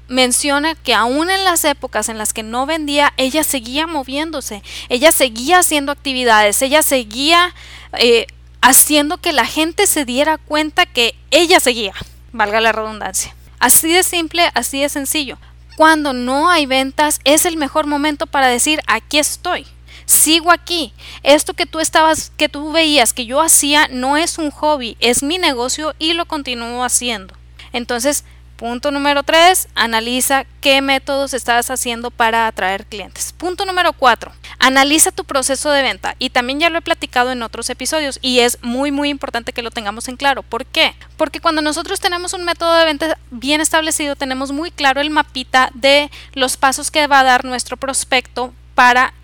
menciona 0.08 0.74
que 0.74 0.94
aún 0.94 1.30
en 1.30 1.44
las 1.44 1.64
épocas 1.64 2.08
en 2.08 2.18
las 2.18 2.32
que 2.32 2.42
no 2.42 2.66
vendía, 2.66 3.12
ella 3.16 3.44
seguía 3.44 3.86
moviéndose, 3.86 4.62
ella 4.88 5.12
seguía 5.12 5.58
haciendo 5.58 5.92
actividades, 5.92 6.60
ella 6.62 6.82
seguía 6.82 7.54
eh, 7.98 8.26
haciendo 8.68 9.16
que 9.16 9.32
la 9.32 9.46
gente 9.46 9.86
se 9.86 10.04
diera 10.04 10.36
cuenta 10.36 10.84
que 10.84 11.14
ella 11.30 11.58
seguía, 11.58 11.94
valga 12.32 12.60
la 12.60 12.70
redundancia. 12.70 13.34
Así 13.58 13.90
de 13.90 14.02
simple, 14.02 14.50
así 14.52 14.82
de 14.82 14.90
sencillo. 14.90 15.38
Cuando 15.78 16.12
no 16.12 16.50
hay 16.50 16.66
ventas 16.66 17.18
es 17.24 17.46
el 17.46 17.56
mejor 17.56 17.86
momento 17.86 18.26
para 18.26 18.48
decir 18.48 18.82
aquí 18.86 19.18
estoy. 19.18 19.66
sigo 20.04 20.52
aquí. 20.52 20.92
Esto 21.22 21.54
que 21.54 21.64
tú 21.64 21.80
estabas, 21.80 22.30
que 22.36 22.50
tú 22.50 22.70
veías 22.70 23.14
que 23.14 23.24
yo 23.24 23.40
hacía 23.40 23.88
no 23.88 24.18
es 24.18 24.36
un 24.36 24.50
hobby, 24.50 24.98
es 25.00 25.22
mi 25.22 25.38
negocio 25.38 25.94
y 25.98 26.12
lo 26.12 26.26
continúo 26.26 26.84
haciendo. 26.84 27.34
Entonces, 27.72 28.24
Punto 28.58 28.90
número 28.90 29.22
3, 29.22 29.68
analiza 29.76 30.44
qué 30.60 30.82
métodos 30.82 31.32
estás 31.32 31.70
haciendo 31.70 32.10
para 32.10 32.48
atraer 32.48 32.86
clientes. 32.86 33.32
Punto 33.32 33.64
número 33.64 33.92
4, 33.92 34.32
analiza 34.58 35.12
tu 35.12 35.22
proceso 35.22 35.70
de 35.70 35.82
venta. 35.82 36.16
Y 36.18 36.30
también 36.30 36.58
ya 36.58 36.68
lo 36.68 36.78
he 36.78 36.82
platicado 36.82 37.30
en 37.30 37.44
otros 37.44 37.70
episodios 37.70 38.18
y 38.20 38.40
es 38.40 38.58
muy 38.60 38.90
muy 38.90 39.10
importante 39.10 39.52
que 39.52 39.62
lo 39.62 39.70
tengamos 39.70 40.08
en 40.08 40.16
claro. 40.16 40.42
¿Por 40.42 40.66
qué? 40.66 40.96
Porque 41.16 41.40
cuando 41.40 41.62
nosotros 41.62 42.00
tenemos 42.00 42.32
un 42.32 42.44
método 42.44 42.74
de 42.74 42.84
venta 42.84 43.16
bien 43.30 43.60
establecido, 43.60 44.16
tenemos 44.16 44.50
muy 44.50 44.72
claro 44.72 45.00
el 45.00 45.10
mapita 45.10 45.70
de 45.74 46.10
los 46.32 46.56
pasos 46.56 46.90
que 46.90 47.06
va 47.06 47.20
a 47.20 47.24
dar 47.24 47.44
nuestro 47.44 47.76
prospecto 47.76 48.52
para 48.74 49.14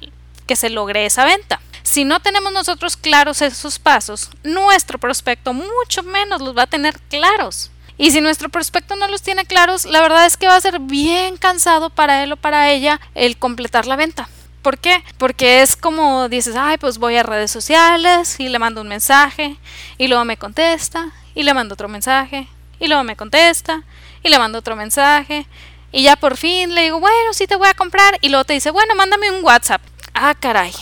que 0.46 0.54
se 0.54 0.70
logre 0.70 1.06
esa 1.06 1.24
venta. 1.24 1.60
Si 1.82 2.04
no 2.04 2.20
tenemos 2.20 2.52
nosotros 2.52 2.96
claros 2.96 3.42
esos 3.42 3.80
pasos, 3.80 4.30
nuestro 4.44 5.00
prospecto 5.00 5.52
mucho 5.52 6.04
menos 6.04 6.40
los 6.40 6.56
va 6.56 6.62
a 6.62 6.68
tener 6.68 7.00
claros. 7.10 7.72
Y 7.96 8.10
si 8.10 8.20
nuestro 8.20 8.48
prospecto 8.48 8.96
no 8.96 9.06
los 9.08 9.22
tiene 9.22 9.44
claros, 9.44 9.84
la 9.84 10.02
verdad 10.02 10.26
es 10.26 10.36
que 10.36 10.48
va 10.48 10.56
a 10.56 10.60
ser 10.60 10.80
bien 10.80 11.36
cansado 11.36 11.90
para 11.90 12.24
él 12.24 12.32
o 12.32 12.36
para 12.36 12.70
ella 12.70 13.00
el 13.14 13.36
completar 13.36 13.86
la 13.86 13.96
venta. 13.96 14.28
¿Por 14.62 14.78
qué? 14.78 15.04
Porque 15.18 15.62
es 15.62 15.76
como 15.76 16.28
dices, 16.28 16.56
ay, 16.56 16.78
pues 16.78 16.98
voy 16.98 17.16
a 17.16 17.22
redes 17.22 17.50
sociales 17.50 18.40
y 18.40 18.48
le 18.48 18.58
mando 18.58 18.80
un 18.80 18.88
mensaje 18.88 19.56
y 19.98 20.08
luego 20.08 20.24
me 20.24 20.36
contesta 20.36 21.12
y 21.34 21.42
le 21.42 21.54
mando 21.54 21.74
otro 21.74 21.88
mensaje 21.88 22.48
y 22.80 22.88
luego 22.88 23.04
me 23.04 23.14
contesta 23.14 23.82
y 24.22 24.28
le 24.30 24.38
mando 24.38 24.58
otro 24.58 24.74
mensaje 24.74 25.46
y 25.92 26.02
ya 26.02 26.16
por 26.16 26.36
fin 26.36 26.74
le 26.74 26.82
digo, 26.82 26.98
bueno, 26.98 27.32
sí 27.32 27.46
te 27.46 27.56
voy 27.56 27.68
a 27.68 27.74
comprar 27.74 28.18
y 28.20 28.28
luego 28.30 28.44
te 28.44 28.54
dice, 28.54 28.70
bueno, 28.70 28.94
mándame 28.96 29.30
un 29.30 29.44
WhatsApp. 29.44 29.82
Ah, 30.14 30.34
caray. 30.34 30.72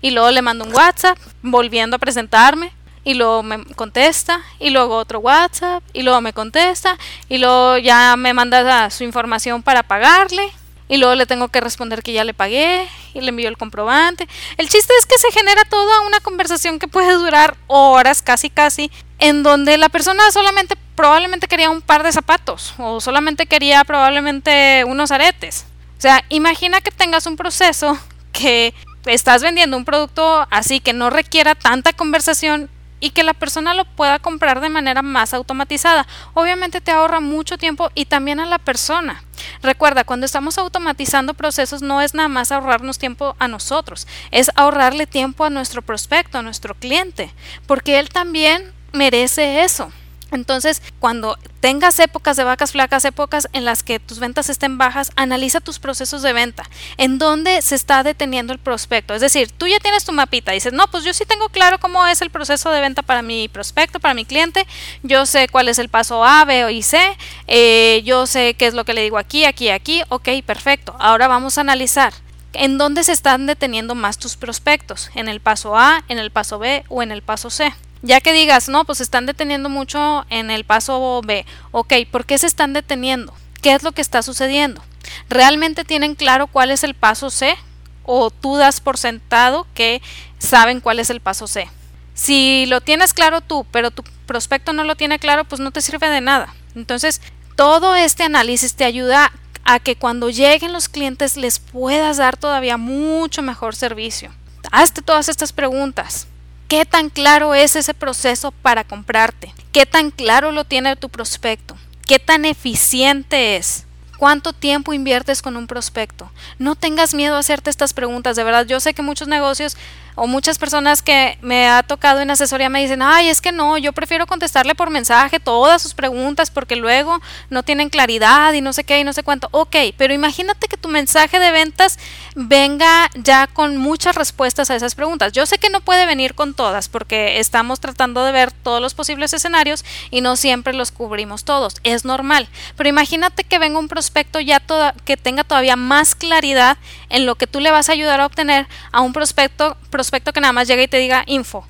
Y 0.00 0.10
luego 0.10 0.30
le 0.30 0.40
mando 0.40 0.64
un 0.64 0.74
WhatsApp 0.74 1.18
volviendo 1.42 1.96
a 1.96 1.98
presentarme 1.98 2.72
y 3.04 3.14
luego 3.14 3.42
me 3.42 3.64
contesta 3.76 4.40
y 4.58 4.70
luego 4.70 4.96
otro 4.96 5.20
WhatsApp 5.20 5.82
y 5.92 6.02
luego 6.02 6.20
me 6.20 6.32
contesta 6.32 6.98
y 7.28 7.38
luego 7.38 7.78
ya 7.78 8.16
me 8.16 8.34
manda 8.34 8.90
su 8.90 9.04
información 9.04 9.62
para 9.62 9.82
pagarle 9.82 10.50
y 10.88 10.96
luego 10.96 11.14
le 11.14 11.26
tengo 11.26 11.48
que 11.48 11.60
responder 11.60 12.02
que 12.02 12.12
ya 12.12 12.24
le 12.24 12.34
pagué 12.34 12.88
y 13.14 13.20
le 13.20 13.28
envío 13.28 13.48
el 13.48 13.56
comprobante. 13.56 14.28
El 14.56 14.68
chiste 14.68 14.92
es 14.98 15.06
que 15.06 15.18
se 15.18 15.30
genera 15.32 15.64
toda 15.64 16.00
una 16.00 16.20
conversación 16.20 16.78
que 16.78 16.88
puede 16.88 17.12
durar 17.14 17.56
horas, 17.66 18.22
casi 18.22 18.50
casi, 18.50 18.90
en 19.18 19.42
donde 19.42 19.78
la 19.78 19.88
persona 19.88 20.30
solamente 20.30 20.76
probablemente 20.94 21.48
quería 21.48 21.70
un 21.70 21.82
par 21.82 22.02
de 22.02 22.12
zapatos 22.12 22.74
o 22.78 23.00
solamente 23.00 23.46
quería 23.46 23.84
probablemente 23.84 24.84
unos 24.86 25.10
aretes. 25.10 25.66
O 25.98 26.00
sea, 26.00 26.24
imagina 26.28 26.80
que 26.80 26.90
tengas 26.90 27.26
un 27.26 27.36
proceso 27.36 27.98
que 28.32 28.74
estás 29.06 29.42
vendiendo 29.42 29.76
un 29.76 29.84
producto 29.84 30.46
así 30.50 30.80
que 30.80 30.92
no 30.92 31.10
requiera 31.10 31.54
tanta 31.54 31.92
conversación 31.92 32.70
y 33.00 33.10
que 33.10 33.22
la 33.22 33.34
persona 33.34 33.74
lo 33.74 33.84
pueda 33.84 34.18
comprar 34.18 34.60
de 34.60 34.68
manera 34.68 35.02
más 35.02 35.34
automatizada. 35.34 36.06
Obviamente 36.32 36.80
te 36.80 36.90
ahorra 36.90 37.20
mucho 37.20 37.58
tiempo 37.58 37.90
y 37.94 38.06
también 38.06 38.40
a 38.40 38.46
la 38.46 38.58
persona. 38.58 39.22
Recuerda, 39.62 40.04
cuando 40.04 40.26
estamos 40.26 40.58
automatizando 40.58 41.34
procesos 41.34 41.82
no 41.82 42.00
es 42.00 42.14
nada 42.14 42.28
más 42.28 42.52
ahorrarnos 42.52 42.98
tiempo 42.98 43.36
a 43.38 43.48
nosotros, 43.48 44.06
es 44.30 44.50
ahorrarle 44.54 45.06
tiempo 45.06 45.44
a 45.44 45.50
nuestro 45.50 45.82
prospecto, 45.82 46.38
a 46.38 46.42
nuestro 46.42 46.74
cliente, 46.74 47.32
porque 47.66 47.98
él 47.98 48.08
también 48.08 48.72
merece 48.92 49.62
eso. 49.64 49.92
Entonces, 50.34 50.82
cuando 50.98 51.38
tengas 51.60 51.98
épocas 51.98 52.36
de 52.36 52.44
vacas 52.44 52.72
flacas, 52.72 53.04
épocas 53.04 53.48
en 53.52 53.64
las 53.64 53.82
que 53.82 54.00
tus 54.00 54.18
ventas 54.18 54.50
estén 54.50 54.78
bajas, 54.78 55.12
analiza 55.16 55.60
tus 55.60 55.78
procesos 55.78 56.22
de 56.22 56.32
venta, 56.32 56.64
en 56.96 57.18
dónde 57.18 57.62
se 57.62 57.74
está 57.74 58.02
deteniendo 58.02 58.52
el 58.52 58.58
prospecto. 58.58 59.14
Es 59.14 59.20
decir, 59.20 59.50
tú 59.50 59.66
ya 59.66 59.78
tienes 59.80 60.04
tu 60.04 60.12
mapita, 60.12 60.52
dices, 60.52 60.72
no, 60.72 60.86
pues 60.88 61.04
yo 61.04 61.14
sí 61.14 61.24
tengo 61.24 61.48
claro 61.48 61.78
cómo 61.78 62.06
es 62.06 62.20
el 62.22 62.30
proceso 62.30 62.70
de 62.70 62.80
venta 62.80 63.02
para 63.02 63.22
mi 63.22 63.48
prospecto, 63.48 64.00
para 64.00 64.14
mi 64.14 64.24
cliente, 64.24 64.66
yo 65.02 65.26
sé 65.26 65.48
cuál 65.48 65.68
es 65.68 65.78
el 65.78 65.88
paso 65.88 66.24
A, 66.24 66.44
B 66.44 66.72
y 66.72 66.82
C, 66.82 66.98
eh, 67.46 68.02
yo 68.04 68.26
sé 68.26 68.54
qué 68.54 68.66
es 68.66 68.74
lo 68.74 68.84
que 68.84 68.94
le 68.94 69.02
digo 69.02 69.18
aquí, 69.18 69.44
aquí, 69.44 69.70
aquí, 69.70 70.02
ok, 70.08 70.28
perfecto. 70.44 70.94
Ahora 70.98 71.28
vamos 71.28 71.58
a 71.58 71.62
analizar. 71.62 72.12
¿En 72.52 72.78
dónde 72.78 73.02
se 73.02 73.12
están 73.12 73.46
deteniendo 73.46 73.96
más 73.96 74.16
tus 74.16 74.36
prospectos? 74.36 75.10
¿En 75.16 75.28
el 75.28 75.40
paso 75.40 75.76
A, 75.76 76.04
en 76.08 76.18
el 76.18 76.30
paso 76.30 76.60
B 76.60 76.84
o 76.88 77.02
en 77.02 77.10
el 77.10 77.20
paso 77.20 77.50
C? 77.50 77.74
Ya 78.04 78.20
que 78.20 78.34
digas, 78.34 78.68
no, 78.68 78.84
pues 78.84 79.00
están 79.00 79.24
deteniendo 79.24 79.70
mucho 79.70 80.26
en 80.28 80.50
el 80.50 80.64
paso 80.64 81.22
B. 81.24 81.46
Ok, 81.70 81.94
¿por 82.10 82.26
qué 82.26 82.36
se 82.36 82.46
están 82.46 82.74
deteniendo? 82.74 83.32
¿Qué 83.62 83.72
es 83.72 83.82
lo 83.82 83.92
que 83.92 84.02
está 84.02 84.22
sucediendo? 84.22 84.84
¿Realmente 85.30 85.84
tienen 85.84 86.14
claro 86.14 86.46
cuál 86.46 86.70
es 86.70 86.84
el 86.84 86.92
paso 86.92 87.30
C? 87.30 87.56
¿O 88.02 88.28
tú 88.30 88.56
das 88.56 88.82
por 88.82 88.98
sentado 88.98 89.66
que 89.72 90.02
saben 90.38 90.82
cuál 90.82 90.98
es 90.98 91.08
el 91.08 91.20
paso 91.20 91.46
C? 91.46 91.66
Si 92.12 92.66
lo 92.66 92.82
tienes 92.82 93.14
claro 93.14 93.40
tú, 93.40 93.64
pero 93.70 93.90
tu 93.90 94.04
prospecto 94.26 94.74
no 94.74 94.84
lo 94.84 94.96
tiene 94.96 95.18
claro, 95.18 95.46
pues 95.46 95.62
no 95.62 95.70
te 95.70 95.80
sirve 95.80 96.10
de 96.10 96.20
nada. 96.20 96.54
Entonces, 96.74 97.22
todo 97.56 97.96
este 97.96 98.22
análisis 98.22 98.74
te 98.74 98.84
ayuda 98.84 99.32
a 99.64 99.78
que 99.78 99.96
cuando 99.96 100.28
lleguen 100.28 100.74
los 100.74 100.90
clientes 100.90 101.38
les 101.38 101.58
puedas 101.58 102.18
dar 102.18 102.36
todavía 102.36 102.76
mucho 102.76 103.40
mejor 103.40 103.74
servicio. 103.74 104.30
Hazte 104.72 105.00
todas 105.00 105.30
estas 105.30 105.54
preguntas. 105.54 106.26
¿Qué 106.68 106.86
tan 106.86 107.10
claro 107.10 107.54
es 107.54 107.76
ese 107.76 107.92
proceso 107.92 108.50
para 108.50 108.84
comprarte? 108.84 109.54
¿Qué 109.72 109.84
tan 109.84 110.10
claro 110.10 110.50
lo 110.50 110.64
tiene 110.64 110.96
tu 110.96 111.10
prospecto? 111.10 111.76
¿Qué 112.06 112.18
tan 112.18 112.44
eficiente 112.44 113.56
es? 113.56 113.84
¿Cuánto 114.18 114.52
tiempo 114.52 114.92
inviertes 114.92 115.42
con 115.42 115.56
un 115.56 115.66
prospecto? 115.66 116.30
No 116.58 116.76
tengas 116.76 117.14
miedo 117.14 117.36
a 117.36 117.40
hacerte 117.40 117.68
estas 117.68 117.92
preguntas, 117.92 118.36
de 118.36 118.44
verdad. 118.44 118.66
Yo 118.66 118.80
sé 118.80 118.94
que 118.94 119.02
muchos 119.02 119.28
negocios 119.28 119.76
o 120.14 120.26
muchas 120.26 120.58
personas 120.58 121.02
que 121.02 121.36
me 121.42 121.68
ha 121.68 121.82
tocado 121.82 122.20
en 122.20 122.30
asesoría 122.30 122.68
me 122.68 122.80
dicen, 122.80 123.02
ay, 123.02 123.28
es 123.28 123.40
que 123.40 123.50
no, 123.50 123.76
yo 123.76 123.92
prefiero 123.92 124.26
contestarle 124.26 124.74
por 124.74 124.90
mensaje 124.90 125.40
todas 125.40 125.82
sus 125.82 125.94
preguntas 125.94 126.50
porque 126.50 126.76
luego 126.76 127.20
no 127.50 127.64
tienen 127.64 127.90
claridad 127.90 128.52
y 128.52 128.60
no 128.60 128.72
sé 128.72 128.84
qué 128.84 129.00
y 129.00 129.04
no 129.04 129.12
sé 129.12 129.24
cuánto. 129.24 129.48
Ok, 129.50 129.76
pero 129.96 130.14
imagínate 130.14 130.68
que 130.68 130.76
tu 130.76 130.88
mensaje 130.88 131.40
de 131.40 131.50
ventas 131.50 131.98
venga 132.34 133.10
ya 133.14 133.46
con 133.46 133.76
muchas 133.76 134.14
respuestas 134.14 134.70
a 134.70 134.76
esas 134.76 134.94
preguntas. 134.94 135.32
Yo 135.32 135.46
sé 135.46 135.58
que 135.58 135.70
no 135.70 135.80
puede 135.80 136.06
venir 136.06 136.34
con 136.34 136.54
todas 136.54 136.88
porque 136.88 137.38
estamos 137.38 137.80
tratando 137.80 138.24
de 138.24 138.32
ver 138.32 138.52
todos 138.52 138.80
los 138.80 138.94
posibles 138.94 139.32
escenarios 139.32 139.84
y 140.10 140.20
no 140.20 140.36
siempre 140.36 140.74
los 140.74 140.90
cubrimos 140.90 141.44
todos. 141.44 141.76
Es 141.84 142.04
normal, 142.04 142.48
pero 142.76 142.88
imagínate 142.88 143.44
que 143.44 143.58
venga 143.58 143.78
un 143.78 143.88
prospecto 143.88 144.40
ya 144.40 144.62
que 145.04 145.16
tenga 145.16 145.44
todavía 145.44 145.76
más 145.76 146.14
claridad 146.14 146.78
en 147.08 147.26
lo 147.26 147.36
que 147.36 147.46
tú 147.46 147.60
le 147.60 147.70
vas 147.70 147.88
a 147.88 147.92
ayudar 147.92 148.20
a 148.20 148.26
obtener 148.26 148.66
a 148.92 149.00
un 149.00 149.12
prospecto 149.12 149.76
prospecto 149.90 150.32
que 150.32 150.40
nada 150.40 150.52
más 150.52 150.68
llega 150.68 150.82
y 150.82 150.88
te 150.88 150.98
diga 150.98 151.24
info. 151.26 151.66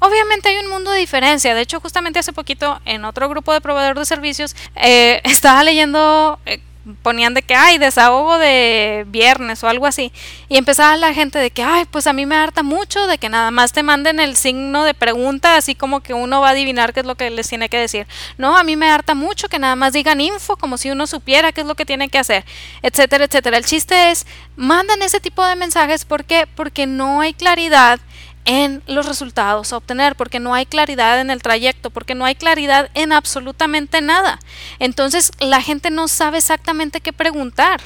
Obviamente 0.00 0.48
hay 0.48 0.56
un 0.58 0.70
mundo 0.70 0.92
de 0.92 1.00
diferencia. 1.00 1.54
De 1.54 1.60
hecho, 1.60 1.80
justamente 1.80 2.18
hace 2.18 2.32
poquito 2.32 2.80
en 2.84 3.04
otro 3.04 3.28
grupo 3.28 3.52
de 3.52 3.60
proveedor 3.60 3.98
de 3.98 4.04
servicios 4.04 4.54
eh, 4.76 5.20
estaba 5.24 5.64
leyendo 5.64 6.38
eh, 6.46 6.60
ponían 7.02 7.34
de 7.34 7.42
que, 7.42 7.54
ay, 7.54 7.78
desahogo 7.78 8.38
de 8.38 9.04
viernes 9.08 9.62
o 9.62 9.68
algo 9.68 9.86
así. 9.86 10.12
Y 10.48 10.56
empezaba 10.56 10.96
la 10.96 11.14
gente 11.14 11.38
de 11.38 11.50
que, 11.50 11.62
ay, 11.62 11.84
pues 11.90 12.06
a 12.06 12.12
mí 12.12 12.26
me 12.26 12.36
harta 12.36 12.62
mucho 12.62 13.06
de 13.06 13.18
que 13.18 13.28
nada 13.28 13.50
más 13.50 13.72
te 13.72 13.82
manden 13.82 14.20
el 14.20 14.36
signo 14.36 14.84
de 14.84 14.94
pregunta, 14.94 15.56
así 15.56 15.74
como 15.74 16.00
que 16.00 16.14
uno 16.14 16.40
va 16.40 16.48
a 16.48 16.50
adivinar 16.52 16.92
qué 16.92 17.00
es 17.00 17.06
lo 17.06 17.14
que 17.14 17.30
les 17.30 17.48
tiene 17.48 17.68
que 17.68 17.78
decir. 17.78 18.06
No, 18.36 18.56
a 18.56 18.64
mí 18.64 18.76
me 18.76 18.90
harta 18.90 19.14
mucho 19.14 19.48
que 19.48 19.58
nada 19.58 19.76
más 19.76 19.92
digan 19.92 20.20
info, 20.20 20.56
como 20.56 20.78
si 20.78 20.90
uno 20.90 21.06
supiera 21.06 21.52
qué 21.52 21.62
es 21.62 21.66
lo 21.66 21.74
que 21.74 21.86
tiene 21.86 22.08
que 22.08 22.18
hacer, 22.18 22.44
etcétera, 22.82 23.24
etcétera. 23.24 23.58
El 23.58 23.64
chiste 23.64 24.10
es, 24.10 24.26
mandan 24.56 25.02
ese 25.02 25.20
tipo 25.20 25.44
de 25.46 25.56
mensajes, 25.56 26.04
¿por 26.04 26.24
qué? 26.24 26.46
Porque 26.46 26.86
no 26.86 27.20
hay 27.20 27.34
claridad 27.34 28.00
en 28.48 28.82
los 28.86 29.04
resultados 29.04 29.72
a 29.74 29.76
obtener, 29.76 30.16
porque 30.16 30.40
no 30.40 30.54
hay 30.54 30.64
claridad 30.64 31.20
en 31.20 31.30
el 31.30 31.42
trayecto, 31.42 31.90
porque 31.90 32.14
no 32.14 32.24
hay 32.24 32.34
claridad 32.34 32.88
en 32.94 33.12
absolutamente 33.12 34.00
nada. 34.00 34.40
Entonces 34.78 35.32
la 35.38 35.60
gente 35.60 35.90
no 35.90 36.08
sabe 36.08 36.38
exactamente 36.38 37.02
qué 37.02 37.12
preguntar. 37.12 37.82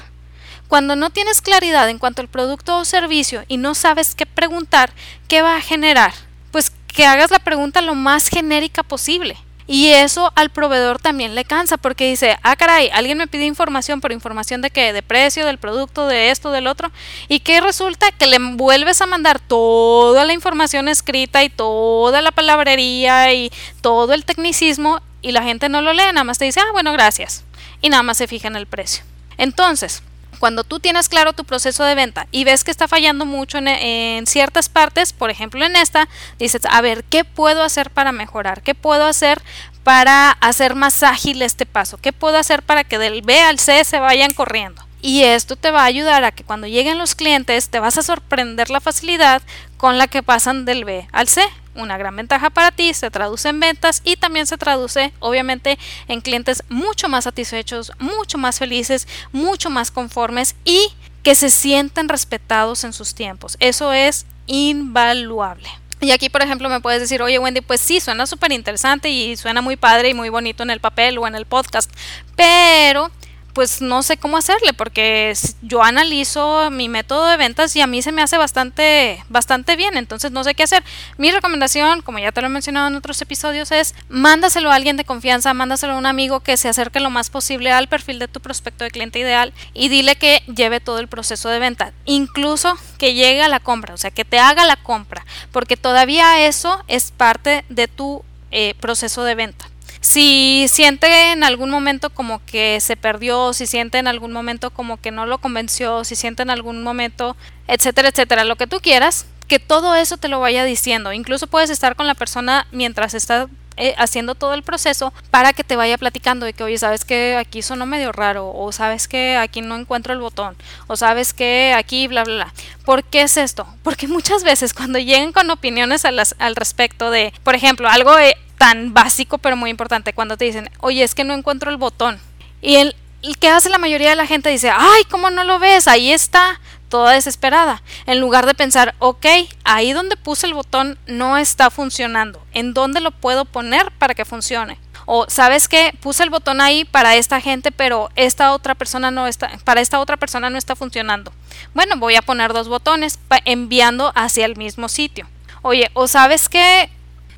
Cuando 0.68 0.94
no 0.94 1.10
tienes 1.10 1.42
claridad 1.42 1.90
en 1.90 1.98
cuanto 1.98 2.22
al 2.22 2.28
producto 2.28 2.78
o 2.78 2.84
servicio 2.84 3.44
y 3.48 3.56
no 3.56 3.74
sabes 3.74 4.14
qué 4.14 4.24
preguntar, 4.24 4.92
¿qué 5.26 5.42
va 5.42 5.56
a 5.56 5.60
generar? 5.60 6.14
Pues 6.52 6.70
que 6.86 7.06
hagas 7.06 7.32
la 7.32 7.40
pregunta 7.40 7.82
lo 7.82 7.96
más 7.96 8.28
genérica 8.28 8.84
posible. 8.84 9.36
Y 9.66 9.88
eso 9.88 10.32
al 10.34 10.50
proveedor 10.50 10.98
también 10.98 11.34
le 11.34 11.44
cansa 11.44 11.76
porque 11.76 12.08
dice, 12.08 12.36
ah, 12.42 12.56
caray, 12.56 12.90
alguien 12.92 13.18
me 13.18 13.26
pide 13.26 13.44
información, 13.44 14.00
pero 14.00 14.14
información 14.14 14.60
de 14.60 14.70
qué, 14.70 14.92
de 14.92 15.02
precio, 15.02 15.46
del 15.46 15.58
producto, 15.58 16.06
de 16.06 16.30
esto, 16.30 16.50
del 16.50 16.66
otro. 16.66 16.90
Y 17.28 17.40
que 17.40 17.60
resulta 17.60 18.10
que 18.12 18.26
le 18.26 18.38
vuelves 18.38 19.00
a 19.00 19.06
mandar 19.06 19.40
toda 19.40 20.24
la 20.24 20.32
información 20.32 20.88
escrita 20.88 21.44
y 21.44 21.48
toda 21.48 22.22
la 22.22 22.32
palabrería 22.32 23.32
y 23.32 23.52
todo 23.80 24.12
el 24.12 24.24
tecnicismo 24.24 25.00
y 25.22 25.32
la 25.32 25.42
gente 25.42 25.68
no 25.68 25.80
lo 25.80 25.92
lee, 25.92 26.02
nada 26.12 26.24
más 26.24 26.38
te 26.38 26.44
dice, 26.44 26.60
ah, 26.60 26.72
bueno, 26.72 26.92
gracias. 26.92 27.44
Y 27.80 27.88
nada 27.88 28.02
más 28.02 28.18
se 28.18 28.26
fija 28.26 28.48
en 28.48 28.56
el 28.56 28.66
precio. 28.66 29.04
Entonces, 29.38 30.02
cuando 30.42 30.64
tú 30.64 30.80
tienes 30.80 31.08
claro 31.08 31.34
tu 31.34 31.44
proceso 31.44 31.84
de 31.84 31.94
venta 31.94 32.26
y 32.32 32.42
ves 32.42 32.64
que 32.64 32.72
está 32.72 32.88
fallando 32.88 33.24
mucho 33.24 33.58
en, 33.58 34.26
ciertas 34.26 34.68
partes, 34.68 35.12
por 35.12 35.30
ejemplo 35.30 35.64
en 35.64 35.76
esta, 35.76 36.08
dices, 36.36 36.62
a 36.68 36.80
ver, 36.80 37.04
¿qué 37.04 37.24
puedo 37.24 37.62
hacer 37.62 37.90
para 37.90 38.10
mejorar? 38.10 38.60
¿Qué 38.60 38.74
puedo 38.74 39.04
hacer 39.04 39.40
para 39.84 40.32
hacer 40.32 40.74
más 40.74 41.04
ágil 41.04 41.42
este 41.42 41.64
paso? 41.64 41.96
¿Qué 41.96 42.12
puedo 42.12 42.38
hacer 42.38 42.64
para 42.64 42.82
que 42.82 42.98
del 42.98 43.22
B 43.22 43.40
al 43.40 43.60
C 43.60 43.84
se 43.84 44.00
vayan 44.00 44.34
corriendo? 44.34 44.82
y 45.00 45.22
esto 45.22 45.54
te 45.56 45.70
va 45.70 45.82
a 45.82 45.86
ayudar 45.86 46.24
a 46.24 46.32
que 46.32 46.44
cuando 46.44 46.68
lleguen 46.68 46.98
los 46.98 47.14
clientes 47.14 47.68
te 47.68 47.80
vas 47.80 47.98
a 47.98 48.02
sorprender 48.02 48.70
la 48.70 48.80
facilidad 48.80 49.42
con 49.76 49.98
la 49.98 50.06
que 50.08 50.22
pasan 50.24 50.64
del 50.64 50.84
B 50.84 51.08
al 51.12 51.28
C. 51.28 51.42
Una 51.74 51.96
gran 51.96 52.14
ventaja 52.14 52.50
para 52.50 52.70
ti, 52.70 52.92
se 52.92 53.10
traduce 53.10 53.48
en 53.48 53.60
ventas 53.60 54.02
y 54.04 54.16
también 54.16 54.46
se 54.46 54.58
traduce 54.58 55.12
obviamente 55.20 55.78
en 56.06 56.20
clientes 56.20 56.64
mucho 56.68 57.08
más 57.08 57.24
satisfechos, 57.24 57.92
mucho 57.98 58.36
más 58.36 58.58
felices, 58.58 59.08
mucho 59.32 59.70
más 59.70 59.90
conformes 59.90 60.54
y 60.64 60.92
que 61.22 61.34
se 61.34 61.50
sienten 61.50 62.08
respetados 62.08 62.84
en 62.84 62.92
sus 62.92 63.14
tiempos. 63.14 63.56
Eso 63.60 63.92
es 63.92 64.26
invaluable. 64.46 65.68
Y 66.00 66.10
aquí, 66.10 66.28
por 66.28 66.42
ejemplo, 66.42 66.68
me 66.68 66.80
puedes 66.80 67.00
decir, 67.00 67.22
oye 67.22 67.38
Wendy, 67.38 67.60
pues 67.60 67.80
sí, 67.80 68.00
suena 68.00 68.26
súper 68.26 68.50
interesante 68.50 69.08
y 69.08 69.36
suena 69.36 69.62
muy 69.62 69.76
padre 69.76 70.08
y 70.08 70.14
muy 70.14 70.30
bonito 70.30 70.64
en 70.64 70.70
el 70.70 70.80
papel 70.80 71.16
o 71.18 71.28
en 71.28 71.36
el 71.36 71.46
podcast, 71.46 71.90
pero 72.34 73.10
pues 73.52 73.82
no 73.82 74.02
sé 74.02 74.16
cómo 74.16 74.36
hacerle 74.36 74.72
porque 74.72 75.32
yo 75.62 75.82
analizo 75.82 76.70
mi 76.70 76.88
método 76.88 77.26
de 77.26 77.36
ventas 77.36 77.74
y 77.76 77.80
a 77.80 77.86
mí 77.86 78.02
se 78.02 78.12
me 78.12 78.22
hace 78.22 78.38
bastante 78.38 79.22
bastante 79.28 79.76
bien, 79.76 79.96
entonces 79.96 80.32
no 80.32 80.44
sé 80.44 80.54
qué 80.54 80.62
hacer. 80.62 80.82
Mi 81.18 81.30
recomendación, 81.30 82.02
como 82.02 82.18
ya 82.18 82.32
te 82.32 82.40
lo 82.40 82.46
he 82.46 82.50
mencionado 82.50 82.88
en 82.88 82.96
otros 82.96 83.20
episodios, 83.20 83.70
es 83.72 83.94
mándaselo 84.08 84.70
a 84.70 84.74
alguien 84.74 84.96
de 84.96 85.04
confianza, 85.04 85.54
mándaselo 85.54 85.94
a 85.94 85.98
un 85.98 86.06
amigo 86.06 86.40
que 86.40 86.56
se 86.56 86.68
acerque 86.68 87.00
lo 87.00 87.10
más 87.10 87.30
posible 87.30 87.70
al 87.70 87.88
perfil 87.88 88.18
de 88.18 88.28
tu 88.28 88.40
prospecto 88.40 88.84
de 88.84 88.90
cliente 88.90 89.18
ideal 89.18 89.52
y 89.74 89.88
dile 89.88 90.16
que 90.16 90.42
lleve 90.54 90.80
todo 90.80 90.98
el 90.98 91.08
proceso 91.08 91.48
de 91.48 91.58
venta, 91.58 91.92
incluso 92.04 92.76
que 92.98 93.14
llegue 93.14 93.42
a 93.42 93.48
la 93.48 93.60
compra, 93.60 93.94
o 93.94 93.98
sea, 93.98 94.10
que 94.10 94.24
te 94.24 94.38
haga 94.38 94.64
la 94.64 94.76
compra, 94.76 95.24
porque 95.50 95.76
todavía 95.76 96.46
eso 96.46 96.82
es 96.88 97.10
parte 97.10 97.64
de 97.68 97.88
tu 97.88 98.24
eh, 98.50 98.74
proceso 98.80 99.24
de 99.24 99.34
venta. 99.34 99.71
Si 100.02 100.66
siente 100.68 101.30
en 101.30 101.44
algún 101.44 101.70
momento 101.70 102.10
como 102.10 102.44
que 102.44 102.80
se 102.80 102.96
perdió, 102.96 103.52
si 103.52 103.66
siente 103.66 103.98
en 103.98 104.08
algún 104.08 104.32
momento 104.32 104.70
como 104.70 105.00
que 105.00 105.12
no 105.12 105.26
lo 105.26 105.38
convenció, 105.38 106.04
si 106.04 106.16
siente 106.16 106.42
en 106.42 106.50
algún 106.50 106.82
momento, 106.82 107.36
etcétera, 107.68 108.08
etcétera, 108.08 108.44
lo 108.44 108.56
que 108.56 108.66
tú 108.66 108.80
quieras, 108.80 109.26
que 109.46 109.60
todo 109.60 109.94
eso 109.94 110.16
te 110.16 110.28
lo 110.28 110.40
vaya 110.40 110.64
diciendo. 110.64 111.12
Incluso 111.12 111.46
puedes 111.46 111.70
estar 111.70 111.94
con 111.94 112.08
la 112.08 112.14
persona 112.14 112.66
mientras 112.72 113.14
está 113.14 113.48
eh, 113.76 113.94
haciendo 113.96 114.34
todo 114.34 114.54
el 114.54 114.62
proceso 114.62 115.14
para 115.30 115.52
que 115.52 115.64
te 115.64 115.76
vaya 115.76 115.96
platicando 115.96 116.44
de 116.44 116.52
que, 116.52 116.64
oye, 116.64 116.76
sabes 116.78 117.04
que 117.04 117.36
aquí 117.36 117.62
sonó 117.62 117.86
medio 117.86 118.10
raro, 118.12 118.52
o 118.52 118.72
sabes 118.72 119.06
que 119.08 119.36
aquí 119.36 119.60
no 119.60 119.76
encuentro 119.76 120.12
el 120.12 120.18
botón, 120.18 120.56
o 120.88 120.96
sabes 120.96 121.32
que 121.32 121.72
aquí, 121.74 122.08
bla, 122.08 122.24
bla, 122.24 122.34
bla. 122.34 122.54
¿Por 122.84 123.04
qué 123.04 123.22
es 123.22 123.36
esto? 123.36 123.66
Porque 123.82 124.08
muchas 124.08 124.42
veces 124.42 124.74
cuando 124.74 124.98
llegan 124.98 125.32
con 125.32 125.48
opiniones 125.48 126.04
al 126.04 126.56
respecto 126.56 127.10
de, 127.10 127.32
por 127.44 127.54
ejemplo, 127.54 127.88
algo 127.88 128.18
eh, 128.18 128.36
tan 128.62 128.94
básico 128.94 129.38
pero 129.38 129.56
muy 129.56 129.70
importante 129.70 130.12
cuando 130.12 130.36
te 130.36 130.44
dicen, 130.44 130.70
oye, 130.78 131.02
es 131.02 131.16
que 131.16 131.24
no 131.24 131.34
encuentro 131.34 131.68
el 131.68 131.78
botón. 131.78 132.20
Y 132.60 132.76
el, 132.76 132.94
que 133.40 133.48
hace 133.48 133.68
la 133.68 133.78
mayoría 133.78 134.10
de 134.10 134.14
la 134.14 134.28
gente 134.28 134.50
dice, 134.50 134.70
ay, 134.70 135.02
¿cómo 135.10 135.30
no 135.30 135.42
lo 135.42 135.58
ves? 135.58 135.88
Ahí 135.88 136.12
está, 136.12 136.60
toda 136.88 137.10
desesperada. 137.10 137.82
En 138.06 138.20
lugar 138.20 138.46
de 138.46 138.54
pensar, 138.54 138.94
ok, 139.00 139.26
ahí 139.64 139.92
donde 139.92 140.16
puse 140.16 140.46
el 140.46 140.54
botón 140.54 140.96
no 141.08 141.38
está 141.38 141.70
funcionando. 141.70 142.40
¿En 142.52 142.72
dónde 142.72 143.00
lo 143.00 143.10
puedo 143.10 143.46
poner 143.46 143.90
para 143.98 144.14
que 144.14 144.24
funcione? 144.24 144.78
O 145.06 145.28
sabes 145.28 145.66
que 145.66 145.92
puse 146.00 146.22
el 146.22 146.30
botón 146.30 146.60
ahí 146.60 146.84
para 146.84 147.16
esta 147.16 147.40
gente, 147.40 147.72
pero 147.72 148.10
esta 148.14 148.52
otra 148.52 148.76
persona 148.76 149.10
no 149.10 149.26
está, 149.26 149.50
para 149.64 149.80
esta 149.80 149.98
otra 149.98 150.16
persona 150.16 150.50
no 150.50 150.58
está 150.58 150.76
funcionando. 150.76 151.32
Bueno, 151.74 151.96
voy 151.96 152.14
a 152.14 152.22
poner 152.22 152.52
dos 152.52 152.68
botones 152.68 153.18
enviando 153.44 154.12
hacia 154.14 154.46
el 154.46 154.54
mismo 154.54 154.88
sitio. 154.88 155.26
Oye, 155.62 155.90
o 155.94 156.06
sabes 156.06 156.48
que 156.48 156.90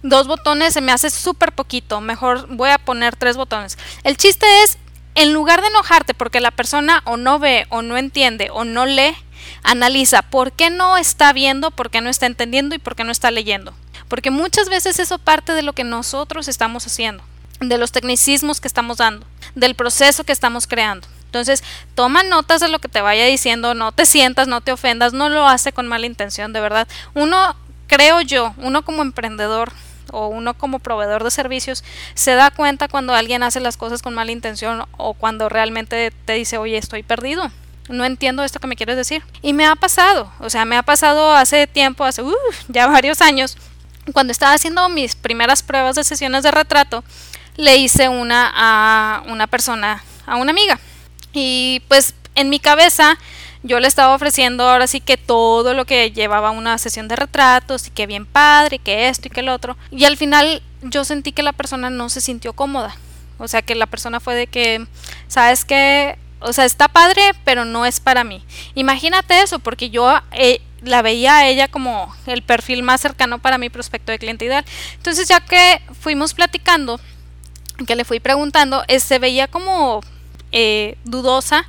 dos 0.05 0.27
botones 0.27 0.75
se 0.75 0.83
me 0.83 0.93
hace 0.93 1.11
súper 1.11 1.53
poquito, 1.53 2.01
mejor 2.01 2.47
voy 2.49 2.71
a 2.71 2.79
poner 2.79 3.17
tres 3.17 3.37
botones. 3.37 3.79
El 4.05 4.17
chiste 4.17 4.47
es, 4.63 4.79
en 5.15 5.33
lugar 5.33 5.63
de 5.63 5.69
enojarte 5.69 6.15
porque 6.15 6.41
la 6.41 6.51
persona 6.51 7.03
o 7.07 7.17
no 7.17 7.39
ve 7.39 7.67
o 7.71 7.83
no 7.83 7.97
entiende 7.97 8.51
o 8.53 8.65
no 8.65 8.87
lee, 8.87 9.17
analiza 9.63 10.23
por 10.23 10.53
qué 10.53 10.71
no 10.71 10.97
está 10.99 11.33
viendo, 11.33 11.71
por 11.71 11.91
qué 11.91 12.01
no 12.01 12.11
está 12.11 12.27
entendiendo 12.27 12.75
y 12.75 12.79
por 12.79 12.95
qué 12.95 13.05
no 13.05 13.13
está 13.13 13.31
leyendo. 13.31 13.73
Porque 14.09 14.31
muchas 14.31 14.69
veces 14.69 14.99
eso 14.99 15.19
parte 15.19 15.53
de 15.55 15.63
lo 15.63 15.73
que 15.73 15.85
nosotros 15.85 16.49
estamos 16.49 16.87
haciendo, 16.87 17.25
de 17.61 17.79
los 17.79 17.91
tecnicismos 17.91 18.61
que 18.61 18.69
estamos 18.69 18.99
dando, 18.99 19.27
del 19.55 19.75
proceso 19.75 20.25
que 20.25 20.33
estamos 20.33 20.67
creando. 20.67 21.09
Entonces, 21.25 21.65
toma 21.95 22.23
notas 22.23 22.61
de 22.61 22.69
lo 22.69 22.79
que 22.79 22.89
te 22.89 23.01
vaya 23.01 23.25
diciendo, 23.25 23.75
no 23.75 23.91
te 23.91 24.07
sientas, 24.07 24.49
no 24.49 24.61
te 24.61 24.71
ofendas, 24.71 25.15
no 25.15 25.31
lo 25.31 25.49
hace 25.49 25.73
con 25.73 25.89
mala 25.89 26.07
intención, 26.07 26.53
de 26.53 26.61
verdad. 26.61 26.87
Uno, 27.15 27.57
creo 27.89 28.21
yo, 28.21 28.55
uno 28.59 28.85
como 28.85 29.03
emprendedor 29.03 29.73
o 30.13 30.29
uno 30.29 30.55
como 30.55 30.79
proveedor 30.79 31.25
de 31.25 31.31
servicios 31.31 31.85
se 32.15 32.35
da 32.35 32.51
cuenta 32.51 32.89
cuando 32.89 33.15
alguien 33.15 33.43
hace 33.43 33.61
las 33.61 33.77
cosas 33.77 34.03
con 34.03 34.15
mala 34.15 34.33
intención 34.33 34.85
o 34.97 35.15
cuando 35.15 35.49
realmente 35.49 36.13
te 36.25 36.35
dice, 36.35 36.59
oye, 36.59 36.77
estoy 36.77 37.03
perdido. 37.03 37.51
No 37.89 38.05
entiendo 38.05 38.43
esto 38.45 38.61
que 38.61 38.67
me 38.67 38.77
quieres 38.77 38.97
decir. 38.97 39.23
Y 39.43 39.53
me 39.53 39.67
ha 39.67 39.77
pasado, 39.77 40.33
o 40.41 40.49
sea, 40.49 40.65
me 40.65 40.77
ha 40.77 40.83
pasado 40.83 41.35
hace 41.35 41.67
tiempo, 41.67 42.05
hace 42.05 42.23
ya 42.69 42.87
varios 42.87 43.21
años, 43.21 43.59
cuando 44.13 44.33
estaba 44.33 44.55
haciendo 44.55 44.89
mis 44.89 45.15
primeras 45.15 45.63
pruebas 45.63 45.97
de 45.97 46.05
sesiones 46.05 46.43
de 46.43 46.51
retrato, 46.51 47.05
le 47.57 47.77
hice 47.77 48.09
una 48.09 48.53
a 48.55 49.23
una 49.29 49.47
persona, 49.47 50.03
a 50.27 50.37
una 50.37 50.51
amiga. 50.51 50.79
Y 51.33 51.83
pues 51.89 52.15
en 52.35 52.49
mi 52.49 52.59
cabeza 52.59 53.19
yo 53.65 53.81
le 53.81 53.89
estaba 53.89 54.15
ofreciendo 54.15 54.69
ahora 54.69 54.87
sí 54.87 55.01
que 55.01 55.17
todo 55.17 55.73
lo 55.73 55.87
que 55.87 56.13
llevaba 56.13 56.51
una 56.51 56.77
sesión 56.77 57.09
de 57.09 57.17
retratos 57.17 57.87
y 57.87 57.91
que 57.91 58.07
bien 58.07 58.27
padre, 58.27 58.77
y 58.77 58.79
que 58.79 59.09
esto 59.09 59.29
y 59.29 59.31
que 59.31 59.41
el 59.41 59.49
otro. 59.49 59.79
Y 59.91 60.05
al 60.05 60.19
final 60.19 60.63
yo 60.83 61.03
sentí 61.03 61.33
que 61.33 61.43
la 61.43 61.55
persona 61.55 61.89
no 61.89 62.11
se 62.11 62.21
sintió 62.21 62.53
cómoda. 62.53 62.95
O 63.39 63.49
sea, 63.49 63.63
que 63.63 63.75
la 63.75 63.87
persona 63.87 64.21
fue 64.21 64.35
de 64.35 64.47
que, 64.47 64.87
¿sabes 65.29 65.65
qué? 65.65 66.19
O 66.41 66.53
sea, 66.53 66.67
está 66.67 66.89
padre, 66.89 67.23
pero 67.45 67.65
no 67.65 67.87
es 67.87 68.01
para 68.01 68.23
mí. 68.23 68.45
Imagínate 68.75 69.41
eso, 69.41 69.59
porque 69.59 69.89
yo 69.89 70.13
eh, 70.33 70.61
la 70.83 71.01
veía 71.01 71.39
a 71.39 71.49
ella 71.49 71.67
como 71.69 72.15
el 72.27 72.43
perfil 72.43 72.83
más 72.83 73.01
cercano 73.01 73.39
para 73.39 73.57
mi 73.57 73.71
prospecto 73.71 74.13
de 74.13 74.19
cliente 74.19 74.45
ideal. 74.45 74.65
Entonces, 74.97 75.27
ya 75.27 75.41
que 75.41 75.81
fuimos 76.01 76.35
platicando, 76.35 77.01
que 77.87 77.97
le 77.97 78.05
fui 78.05 78.21
preguntando, 78.21 78.85
eh, 78.89 79.01
se 79.01 79.19
veía 79.19 79.49
como 79.49 80.03
eh, 80.53 80.99
dudosa 81.05 81.67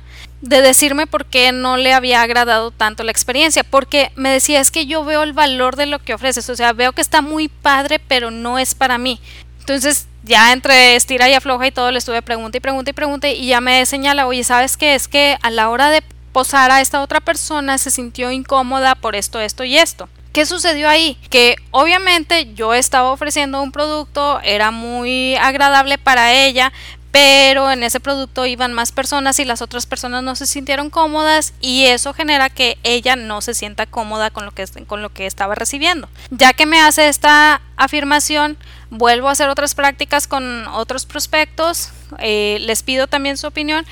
de 0.48 0.62
decirme 0.62 1.06
por 1.06 1.26
qué 1.26 1.52
no 1.52 1.76
le 1.76 1.92
había 1.92 2.22
agradado 2.22 2.70
tanto 2.70 3.02
la 3.02 3.10
experiencia, 3.10 3.64
porque 3.64 4.10
me 4.16 4.30
decía 4.30 4.60
es 4.60 4.70
que 4.70 4.86
yo 4.86 5.04
veo 5.04 5.22
el 5.22 5.32
valor 5.32 5.76
de 5.76 5.86
lo 5.86 5.98
que 5.98 6.14
ofreces, 6.14 6.48
o 6.50 6.56
sea, 6.56 6.72
veo 6.72 6.92
que 6.92 7.00
está 7.00 7.22
muy 7.22 7.48
padre, 7.48 7.98
pero 7.98 8.30
no 8.30 8.58
es 8.58 8.74
para 8.74 8.98
mí. 8.98 9.20
Entonces, 9.60 10.06
ya 10.22 10.52
entre 10.52 10.96
estira 10.96 11.28
y 11.28 11.34
afloja 11.34 11.66
y 11.66 11.72
todo, 11.72 11.90
le 11.90 11.98
estuve 11.98 12.22
pregunta 12.22 12.58
y 12.58 12.60
pregunta 12.60 12.90
y 12.90 12.92
pregunta 12.92 13.28
y 13.28 13.46
ya 13.46 13.60
me 13.60 13.84
señala, 13.86 14.26
oye, 14.26 14.44
¿sabes 14.44 14.76
qué? 14.76 14.94
Es 14.94 15.08
que 15.08 15.38
a 15.42 15.50
la 15.50 15.70
hora 15.70 15.90
de 15.90 16.02
posar 16.32 16.70
a 16.70 16.80
esta 16.80 17.00
otra 17.00 17.20
persona 17.20 17.78
se 17.78 17.90
sintió 17.90 18.30
incómoda 18.30 18.94
por 18.94 19.16
esto, 19.16 19.40
esto 19.40 19.64
y 19.64 19.78
esto. 19.78 20.08
¿Qué 20.36 20.44
sucedió 20.44 20.86
ahí? 20.86 21.16
Que 21.30 21.56
obviamente 21.70 22.52
yo 22.52 22.74
estaba 22.74 23.10
ofreciendo 23.10 23.62
un 23.62 23.72
producto, 23.72 24.38
era 24.42 24.70
muy 24.70 25.34
agradable 25.36 25.96
para 25.96 26.34
ella, 26.34 26.74
pero 27.16 27.70
en 27.70 27.82
ese 27.82 27.98
producto 27.98 28.44
iban 28.44 28.74
más 28.74 28.92
personas 28.92 29.38
y 29.38 29.46
las 29.46 29.62
otras 29.62 29.86
personas 29.86 30.22
no 30.22 30.36
se 30.36 30.44
sintieron 30.44 30.90
cómodas 30.90 31.54
y 31.62 31.86
eso 31.86 32.12
genera 32.12 32.50
que 32.50 32.76
ella 32.82 33.16
no 33.16 33.40
se 33.40 33.54
sienta 33.54 33.86
cómoda 33.86 34.28
con 34.28 34.44
lo 34.44 34.50
que, 34.50 34.66
con 34.86 35.00
lo 35.00 35.08
que 35.08 35.24
estaba 35.24 35.54
recibiendo. 35.54 36.10
Ya 36.28 36.52
que 36.52 36.66
me 36.66 36.78
hace 36.78 37.08
esta 37.08 37.62
afirmación, 37.78 38.58
vuelvo 38.90 39.30
a 39.30 39.32
hacer 39.32 39.48
otras 39.48 39.74
prácticas 39.74 40.26
con 40.26 40.66
otros 40.68 41.06
prospectos, 41.06 41.90
eh, 42.18 42.58
les 42.60 42.82
pido 42.82 43.06
también 43.06 43.38
su 43.38 43.46
opinión 43.46 43.86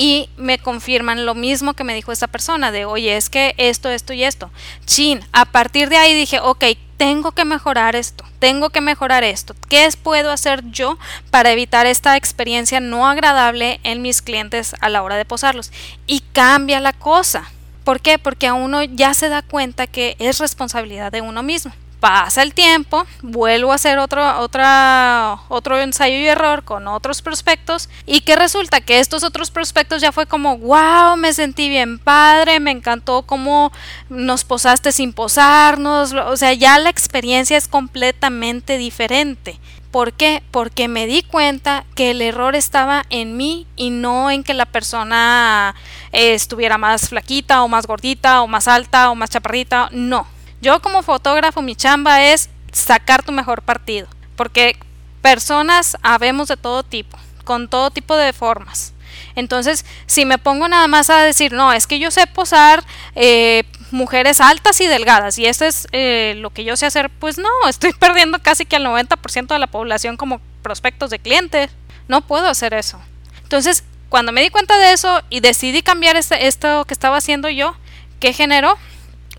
y 0.00 0.30
me 0.38 0.58
confirman 0.58 1.26
lo 1.26 1.34
mismo 1.34 1.74
que 1.74 1.84
me 1.84 1.92
dijo 1.92 2.10
esta 2.10 2.26
persona 2.26 2.72
de 2.72 2.86
oye 2.86 3.18
es 3.18 3.28
que 3.28 3.54
esto, 3.58 3.90
esto 3.90 4.14
y 4.14 4.24
esto. 4.24 4.50
Chin, 4.86 5.20
a 5.32 5.44
partir 5.44 5.90
de 5.90 5.98
ahí 5.98 6.14
dije 6.14 6.40
ok, 6.40 6.64
tengo 6.96 7.32
que 7.32 7.44
mejorar 7.44 7.94
esto, 7.94 8.24
tengo 8.38 8.70
que 8.70 8.80
mejorar 8.80 9.24
esto. 9.24 9.54
¿Qué 9.68 9.86
puedo 10.02 10.30
hacer 10.30 10.64
yo 10.70 10.96
para 11.30 11.50
evitar 11.50 11.84
esta 11.84 12.16
experiencia 12.16 12.80
no 12.80 13.06
agradable 13.06 13.78
en 13.82 14.00
mis 14.00 14.22
clientes 14.22 14.74
a 14.80 14.88
la 14.88 15.02
hora 15.02 15.16
de 15.16 15.26
posarlos? 15.26 15.70
Y 16.06 16.20
cambia 16.32 16.80
la 16.80 16.94
cosa. 16.94 17.50
¿Por 17.84 18.00
qué? 18.00 18.18
Porque 18.18 18.46
a 18.46 18.54
uno 18.54 18.82
ya 18.82 19.12
se 19.12 19.28
da 19.28 19.42
cuenta 19.42 19.86
que 19.86 20.16
es 20.18 20.38
responsabilidad 20.38 21.12
de 21.12 21.20
uno 21.20 21.42
mismo 21.42 21.74
pasa 22.00 22.42
el 22.42 22.54
tiempo, 22.54 23.06
vuelvo 23.22 23.72
a 23.72 23.76
hacer 23.76 23.98
otro, 23.98 24.40
otra, 24.40 25.38
otro 25.48 25.78
ensayo 25.78 26.16
y 26.16 26.26
error 26.26 26.64
con 26.64 26.88
otros 26.88 27.22
prospectos 27.22 27.88
y 28.06 28.22
que 28.22 28.36
resulta 28.36 28.80
que 28.80 28.98
estos 28.98 29.22
otros 29.22 29.50
prospectos 29.50 30.00
ya 30.00 30.10
fue 30.10 30.26
como, 30.26 30.58
wow, 30.58 31.16
me 31.16 31.32
sentí 31.32 31.68
bien 31.68 31.98
padre, 31.98 32.58
me 32.58 32.70
encantó 32.70 33.22
cómo 33.22 33.70
nos 34.08 34.44
posaste 34.44 34.92
sin 34.92 35.12
posarnos, 35.12 36.12
o 36.12 36.36
sea, 36.36 36.54
ya 36.54 36.78
la 36.78 36.90
experiencia 36.90 37.56
es 37.56 37.68
completamente 37.68 38.78
diferente. 38.78 39.60
¿Por 39.90 40.12
qué? 40.12 40.42
Porque 40.52 40.86
me 40.86 41.06
di 41.06 41.22
cuenta 41.22 41.84
que 41.96 42.12
el 42.12 42.22
error 42.22 42.54
estaba 42.54 43.04
en 43.10 43.36
mí 43.36 43.66
y 43.74 43.90
no 43.90 44.30
en 44.30 44.44
que 44.44 44.54
la 44.54 44.66
persona 44.66 45.74
eh, 46.12 46.34
estuviera 46.34 46.78
más 46.78 47.08
flaquita 47.08 47.64
o 47.64 47.68
más 47.68 47.86
gordita 47.86 48.42
o 48.42 48.46
más 48.46 48.68
alta 48.68 49.10
o 49.10 49.16
más 49.16 49.30
chaparrita. 49.30 49.88
No, 49.90 50.28
yo 50.60 50.80
como 50.80 51.02
fotógrafo 51.02 51.62
mi 51.62 51.74
chamba 51.74 52.24
es 52.24 52.50
sacar 52.72 53.22
tu 53.22 53.32
mejor 53.32 53.62
partido, 53.62 54.08
porque 54.36 54.76
personas 55.22 55.96
habemos 56.02 56.48
de 56.48 56.56
todo 56.56 56.82
tipo, 56.82 57.18
con 57.44 57.68
todo 57.68 57.90
tipo 57.90 58.16
de 58.16 58.32
formas. 58.32 58.92
Entonces, 59.34 59.84
si 60.06 60.24
me 60.24 60.38
pongo 60.38 60.68
nada 60.68 60.86
más 60.86 61.10
a 61.10 61.22
decir, 61.22 61.52
no, 61.52 61.72
es 61.72 61.86
que 61.86 61.98
yo 61.98 62.10
sé 62.10 62.26
posar 62.26 62.84
eh, 63.14 63.64
mujeres 63.90 64.40
altas 64.40 64.80
y 64.80 64.86
delgadas 64.86 65.38
y 65.38 65.46
eso 65.46 65.64
es 65.64 65.88
eh, 65.92 66.34
lo 66.38 66.50
que 66.50 66.64
yo 66.64 66.76
sé 66.76 66.86
hacer, 66.86 67.10
pues 67.10 67.38
no, 67.38 67.48
estoy 67.68 67.92
perdiendo 67.92 68.38
casi 68.40 68.66
que 68.66 68.76
al 68.76 68.84
90% 68.84 69.46
de 69.46 69.58
la 69.58 69.66
población 69.66 70.16
como 70.16 70.40
prospectos 70.62 71.10
de 71.10 71.18
clientes. 71.18 71.70
No 72.08 72.22
puedo 72.22 72.48
hacer 72.48 72.74
eso. 72.74 73.00
Entonces, 73.42 73.84
cuando 74.08 74.32
me 74.32 74.42
di 74.42 74.50
cuenta 74.50 74.76
de 74.78 74.92
eso 74.92 75.22
y 75.30 75.40
decidí 75.40 75.82
cambiar 75.82 76.16
este, 76.16 76.48
esto 76.48 76.84
que 76.84 76.94
estaba 76.94 77.16
haciendo 77.16 77.48
yo, 77.48 77.76
¿qué 78.18 78.32
generó? 78.32 78.76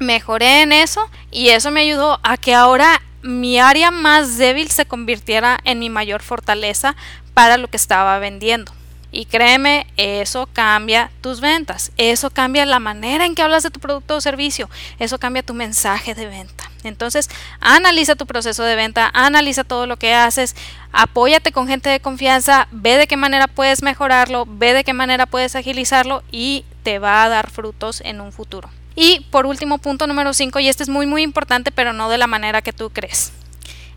Mejoré 0.01 0.63
en 0.63 0.71
eso 0.71 1.07
y 1.29 1.49
eso 1.49 1.69
me 1.69 1.81
ayudó 1.81 2.19
a 2.23 2.35
que 2.35 2.55
ahora 2.55 3.03
mi 3.21 3.59
área 3.59 3.91
más 3.91 4.39
débil 4.39 4.67
se 4.71 4.87
convirtiera 4.87 5.59
en 5.63 5.77
mi 5.77 5.91
mayor 5.91 6.23
fortaleza 6.23 6.95
para 7.35 7.57
lo 7.57 7.67
que 7.67 7.77
estaba 7.77 8.17
vendiendo. 8.17 8.71
Y 9.11 9.25
créeme, 9.25 9.85
eso 9.97 10.49
cambia 10.53 11.11
tus 11.21 11.39
ventas, 11.39 11.91
eso 11.97 12.31
cambia 12.31 12.65
la 12.65 12.79
manera 12.79 13.27
en 13.27 13.35
que 13.35 13.43
hablas 13.43 13.61
de 13.61 13.69
tu 13.69 13.79
producto 13.79 14.15
o 14.15 14.21
servicio, 14.21 14.71
eso 14.97 15.19
cambia 15.19 15.43
tu 15.43 15.53
mensaje 15.53 16.15
de 16.15 16.25
venta. 16.25 16.71
Entonces, 16.83 17.29
analiza 17.59 18.15
tu 18.15 18.25
proceso 18.25 18.63
de 18.63 18.75
venta, 18.75 19.11
analiza 19.13 19.63
todo 19.63 19.85
lo 19.85 19.97
que 19.97 20.15
haces, 20.15 20.55
apóyate 20.91 21.51
con 21.51 21.67
gente 21.67 21.89
de 21.89 21.99
confianza, 21.99 22.67
ve 22.71 22.97
de 22.97 23.05
qué 23.05 23.17
manera 23.17 23.45
puedes 23.45 23.83
mejorarlo, 23.83 24.47
ve 24.47 24.73
de 24.73 24.83
qué 24.83 24.93
manera 24.93 25.27
puedes 25.27 25.55
agilizarlo 25.55 26.23
y 26.31 26.65
te 26.81 26.97
va 26.97 27.23
a 27.23 27.29
dar 27.29 27.51
frutos 27.51 28.01
en 28.03 28.19
un 28.19 28.31
futuro. 28.31 28.71
Y 28.95 29.21
por 29.31 29.45
último, 29.45 29.77
punto 29.77 30.07
número 30.07 30.33
5, 30.33 30.59
y 30.59 30.67
este 30.67 30.83
es 30.83 30.89
muy 30.89 31.05
muy 31.05 31.21
importante, 31.21 31.71
pero 31.71 31.93
no 31.93 32.09
de 32.09 32.17
la 32.17 32.27
manera 32.27 32.61
que 32.61 32.73
tú 32.73 32.89
crees. 32.89 33.31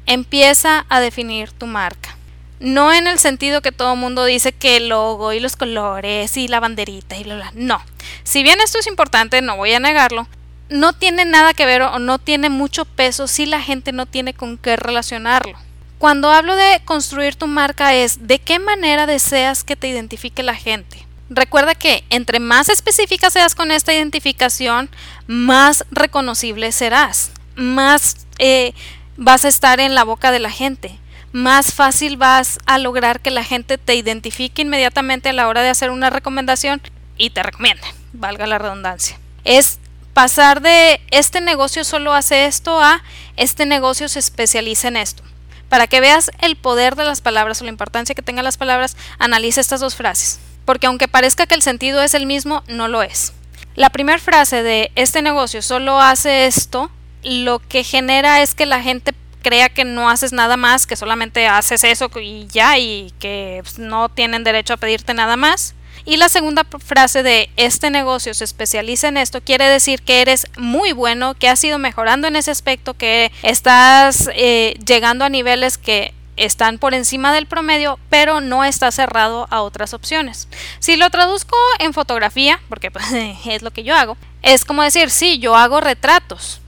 Empieza 0.07 0.87
a 0.88 1.00
definir 1.00 1.50
tu 1.52 1.66
marca. 1.66 2.16
No 2.61 2.92
en 2.92 3.07
el 3.07 3.18
sentido 3.18 3.61
que 3.61 3.72
todo 3.72 3.94
el 3.94 3.98
mundo 3.98 4.24
dice 4.24 4.52
que 4.52 4.76
el 4.76 4.88
logo 4.88 5.33
y 5.33 5.40
los 5.40 5.57
colores 5.57 6.37
y 6.37 6.48
la 6.48 6.61
banderita 6.61 7.16
y 7.16 7.24
bla, 7.24 7.35
bla. 7.35 7.52
No. 7.54 7.83
Si 8.22 8.42
bien 8.42 8.61
esto 8.61 8.78
es 8.78 8.87
importante, 8.87 9.42
no 9.42 9.57
voy 9.57 9.72
a 9.72 9.80
negarlo, 9.80 10.28
no 10.68 10.92
tiene 10.92 11.24
nada 11.24 11.52
que 11.52 11.66
ver 11.66 11.83
o 11.83 11.98
no 11.98 12.18
tiene 12.18 12.48
mucho 12.50 12.85
peso 12.85 13.26
si 13.26 13.46
la 13.46 13.61
gente 13.61 13.92
no 13.92 14.07
tiene 14.07 14.35
con 14.35 14.57
qué 14.57 14.76
relacionarlo. 14.76 15.59
Cuando 15.98 16.30
hablo 16.30 16.54
de 16.57 16.80
construir 16.85 17.37
tu 17.37 17.46
marca 17.46 17.94
es 17.94 18.26
de 18.26 18.38
qué 18.38 18.59
manera 18.59 19.07
deseas 19.07 19.64
que 19.64 19.76
te 19.76 19.88
identifique 19.88 20.42
la 20.42 20.54
gente. 20.54 21.07
Recuerda 21.35 21.75
que 21.75 22.05
entre 22.11 22.40
más 22.40 22.68
específica 22.68 23.31
seas 23.31 23.55
con 23.55 23.70
esta 23.70 23.92
identificación, 23.92 24.88
más 25.27 25.85
reconocible 25.90 26.73
serás, 26.73 27.31
más 27.57 28.27
eh, 28.38 28.73
vas 29.16 29.44
a 29.44 29.49
estar 29.49 29.81
en 29.81 29.94
la 29.94 30.05
boca 30.05 30.31
de 30.31 30.40
la 30.40 30.51
gente 30.51 30.99
más 31.35 31.75
fácil 31.75 32.16
vas 32.16 32.61
a 32.64 32.79
lograr 32.79 33.18
que 33.18 33.33
la 33.33 33.42
gente 33.42 33.77
te 33.77 33.97
identifique 33.97 34.62
inmediatamente 34.62 35.31
a 35.31 35.33
la 35.33 35.49
hora 35.49 35.62
de 35.62 35.68
hacer 35.68 35.90
una 35.90 36.09
recomendación 36.09 36.81
y 37.16 37.31
te 37.31 37.42
recomiende, 37.42 37.83
valga 38.12 38.47
la 38.47 38.59
redundancia. 38.59 39.18
Es 39.42 39.81
pasar 40.12 40.62
de 40.62 41.01
este 41.11 41.40
negocio 41.40 41.83
solo 41.83 42.14
hace 42.14 42.47
esto 42.47 42.81
a 42.81 43.03
este 43.37 43.66
negocio 43.66 44.09
se 44.09 44.20
especializa 44.20 44.87
en 44.87 44.97
esto. 44.97 45.25
Para 45.68 45.88
que 45.88 46.01
veas 46.01 46.31
el 46.38 46.55
poder 46.55 46.94
de 46.94 47.03
las 47.03 47.20
palabras 47.20 47.61
o 47.61 47.64
la 47.64 47.70
importancia 47.70 48.14
que 48.14 48.23
tengan 48.23 48.44
las 48.44 48.57
palabras, 48.57 48.97
analiza 49.18 49.61
estas 49.61 49.81
dos 49.81 49.97
frases. 49.97 50.38
Porque 50.64 50.87
aunque 50.87 51.09
parezca 51.09 51.46
que 51.46 51.55
el 51.55 51.62
sentido 51.62 52.03
es 52.03 52.14
el 52.14 52.27
mismo, 52.27 52.62
no 52.68 52.88
lo 52.88 53.03
es. 53.03 53.33
La 53.74 53.90
primera 53.90 54.18
frase 54.18 54.62
de 54.62 54.92
este 54.94 55.20
negocio 55.20 55.61
solo 55.61 56.00
hace 56.00 56.46
esto, 56.46 56.90
lo 57.22 57.59
que 57.59 57.83
genera 57.83 58.40
es 58.42 58.55
que 58.55 58.66
la 58.66 58.83
gente 58.83 59.14
crea 59.42 59.68
que 59.68 59.85
no 59.85 60.09
haces 60.09 60.33
nada 60.33 60.57
más, 60.57 60.87
que 60.87 60.96
solamente 60.96 61.46
haces 61.46 61.85
eso 61.85 62.11
y 62.20 62.46
ya, 62.46 62.79
y 62.79 63.12
que 63.18 63.61
pues, 63.62 63.79
no 63.79 64.09
tienen 64.09 64.44
derecho 64.44 64.74
a 64.74 64.79
pedirte 64.79 65.12
nada 65.12 65.37
más. 65.37 65.74
Y 66.07 66.16
la 66.16 66.29
segunda 66.29 66.64
frase 66.64 67.22
de 67.22 67.50
este 67.57 67.90
negocio 67.90 68.35
se 68.35 68.44
especializa 68.44 69.09
en 69.09 69.16
esto 69.16 69.40
quiere 69.40 69.64
decir 69.66 70.03
que 70.03 70.20
eres 70.20 70.46
muy 70.59 70.92
bueno, 70.92 71.35
que 71.35 71.48
has 71.48 71.62
ido 71.64 71.79
mejorando 71.79 72.29
en 72.29 72.37
ese 72.37 72.50
aspecto, 72.50 72.94
que 72.94 73.33
estás 73.42 74.29
eh, 74.35 74.79
llegando 74.85 75.24
a 75.24 75.31
niveles 75.31 75.79
que 75.79 76.12
están 76.37 76.79
por 76.79 76.94
encima 76.94 77.33
del 77.33 77.47
promedio, 77.47 77.99
pero 78.11 78.40
no 78.40 78.64
está 78.64 78.90
cerrado 78.90 79.47
a 79.51 79.62
otras 79.62 79.94
opciones. 79.94 80.49
Si 80.79 80.97
lo 80.97 81.11
traduzco 81.11 81.57
en 81.79 81.92
fotografía, 81.92 82.61
porque 82.68 82.90
es 83.47 83.62
lo 83.62 83.70
que 83.70 83.85
yo 83.85 83.94
hago, 83.94 84.16
es 84.42 84.64
como 84.64 84.83
decir, 84.83 85.11
sí, 85.11 85.38
yo 85.38 85.57
hago 85.57 85.81
retratos, 85.81 86.61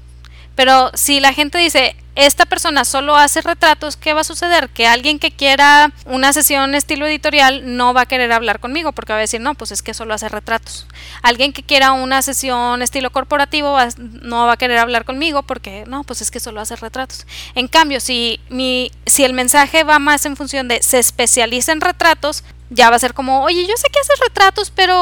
pero 0.56 0.90
si 0.94 1.20
la 1.20 1.32
gente 1.32 1.58
dice, 1.58 1.94
esta 2.16 2.46
persona 2.46 2.86
solo 2.86 3.14
hace 3.14 3.42
retratos, 3.42 3.96
¿qué 3.96 4.14
va 4.14 4.22
a 4.22 4.24
suceder? 4.24 4.70
Que 4.70 4.86
alguien 4.86 5.18
que 5.18 5.30
quiera 5.30 5.92
una 6.06 6.32
sesión 6.32 6.74
estilo 6.74 7.06
editorial 7.06 7.76
no 7.76 7.92
va 7.92 8.02
a 8.02 8.06
querer 8.06 8.32
hablar 8.32 8.58
conmigo 8.58 8.92
porque 8.92 9.12
va 9.12 9.18
a 9.18 9.20
decir, 9.20 9.42
no, 9.42 9.54
pues 9.54 9.70
es 9.70 9.82
que 9.82 9.92
solo 9.92 10.14
hace 10.14 10.30
retratos. 10.30 10.86
Alguien 11.22 11.52
que 11.52 11.62
quiera 11.62 11.92
una 11.92 12.22
sesión 12.22 12.80
estilo 12.80 13.10
corporativo 13.10 13.76
no 13.98 14.46
va 14.46 14.52
a 14.52 14.56
querer 14.56 14.78
hablar 14.78 15.04
conmigo 15.04 15.42
porque, 15.42 15.84
no, 15.86 16.04
pues 16.04 16.22
es 16.22 16.30
que 16.30 16.40
solo 16.40 16.62
hace 16.62 16.74
retratos. 16.74 17.26
En 17.54 17.68
cambio, 17.68 18.00
si, 18.00 18.40
mi, 18.48 18.90
si 19.04 19.24
el 19.24 19.34
mensaje 19.34 19.84
va 19.84 19.98
más 19.98 20.24
en 20.24 20.36
función 20.36 20.68
de 20.68 20.82
se 20.82 20.98
especializa 20.98 21.72
en 21.72 21.82
retratos, 21.82 22.44
ya 22.70 22.88
va 22.88 22.96
a 22.96 22.98
ser 22.98 23.12
como, 23.12 23.42
oye, 23.42 23.66
yo 23.66 23.76
sé 23.76 23.88
que 23.92 24.00
haces 24.00 24.18
retratos, 24.20 24.70
pero 24.70 24.96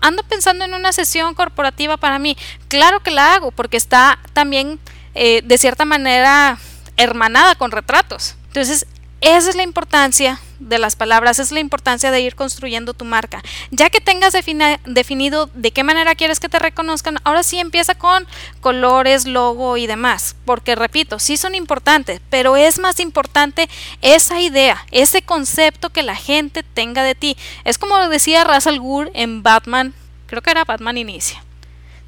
ando 0.00 0.22
pensando 0.24 0.64
en 0.64 0.72
una 0.72 0.92
sesión 0.92 1.34
corporativa 1.34 1.98
para 1.98 2.18
mí. 2.18 2.36
Claro 2.68 3.00
que 3.00 3.10
la 3.10 3.34
hago, 3.34 3.50
porque 3.50 3.76
está 3.76 4.18
también 4.32 4.80
eh, 5.14 5.42
de 5.44 5.58
cierta 5.58 5.84
manera 5.84 6.58
hermanada 6.96 7.54
con 7.54 7.70
retratos. 7.70 8.36
Entonces, 8.48 8.86
esa 9.20 9.48
es 9.48 9.56
la 9.56 9.62
importancia 9.62 10.38
de 10.58 10.78
las 10.78 10.96
palabras, 10.96 11.38
es 11.38 11.50
la 11.50 11.60
importancia 11.60 12.10
de 12.10 12.20
ir 12.20 12.34
construyendo 12.34 12.92
tu 12.92 13.06
marca. 13.06 13.42
Ya 13.70 13.88
que 13.88 14.02
tengas 14.02 14.34
definido 14.34 15.50
de 15.54 15.70
qué 15.70 15.82
manera 15.82 16.14
quieres 16.14 16.40
que 16.40 16.50
te 16.50 16.58
reconozcan, 16.58 17.18
ahora 17.24 17.42
sí 17.42 17.58
empieza 17.58 17.94
con 17.94 18.26
colores, 18.60 19.26
logo 19.26 19.78
y 19.78 19.86
demás. 19.86 20.36
Porque 20.44 20.74
repito, 20.74 21.18
sí 21.18 21.38
son 21.38 21.54
importantes, 21.54 22.20
pero 22.28 22.56
es 22.56 22.78
más 22.78 23.00
importante 23.00 23.68
esa 24.02 24.40
idea, 24.42 24.84
ese 24.90 25.22
concepto 25.22 25.88
que 25.90 26.02
la 26.02 26.16
gente 26.16 26.62
tenga 26.62 27.02
de 27.02 27.14
ti. 27.14 27.36
Es 27.64 27.78
como 27.78 27.96
decía 28.10 28.44
Ra's 28.44 28.66
al 28.66 28.80
en 29.14 29.42
Batman, 29.42 29.94
creo 30.26 30.42
que 30.42 30.50
era 30.50 30.64
Batman 30.64 30.98
Inicia. 30.98 31.42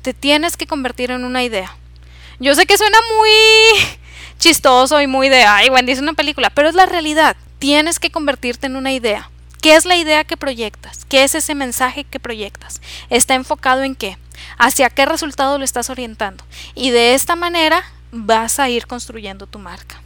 Te 0.03 0.12
tienes 0.12 0.59
que 0.59 0.66
convertir 0.66 1.11
en 1.11 1.25
una 1.25 1.42
idea. 1.42 1.75
Yo 2.38 2.55
sé 2.55 2.66
que 2.66 2.77
suena 2.77 2.99
muy 3.18 3.31
chistoso 4.38 5.01
y 5.01 5.07
muy 5.07 5.29
de, 5.29 5.44
ay, 5.44 5.70
Wendy 5.70 5.92
es 5.92 6.01
una 6.01 6.12
película, 6.12 6.51
pero 6.51 6.68
es 6.68 6.75
la 6.75 6.87
realidad. 6.87 7.37
Tienes 7.59 7.99
que 7.99 8.11
convertirte 8.11 8.66
en 8.66 8.77
una 8.77 8.92
idea. 8.92 9.31
¿Qué 9.62 9.75
es 9.75 9.87
la 9.87 9.96
idea 9.96 10.25
que 10.25 10.37
proyectas? 10.37 11.05
¿Qué 11.07 11.25
es 11.25 11.35
ese 11.35 11.55
mensaje 11.55 12.05
que 12.05 12.20
proyectas? 12.20 12.81
¿Está 13.09 13.35
enfocado 13.35 13.83
en 13.83 13.94
qué? 13.94 14.18
¿Hacia 14.59 14.90
qué 14.90 15.07
resultado 15.07 15.59
lo 15.59 15.64
estás 15.64 15.90
orientando? 15.90 16.44
Y 16.75 16.90
de 16.90 17.14
esta 17.14 17.37
manera 17.37 17.83
vas 18.12 18.61
a 18.61 18.68
ir 18.68 18.87
construyendo 18.87 19.46
tu 19.46 19.59
marca. 19.59 20.03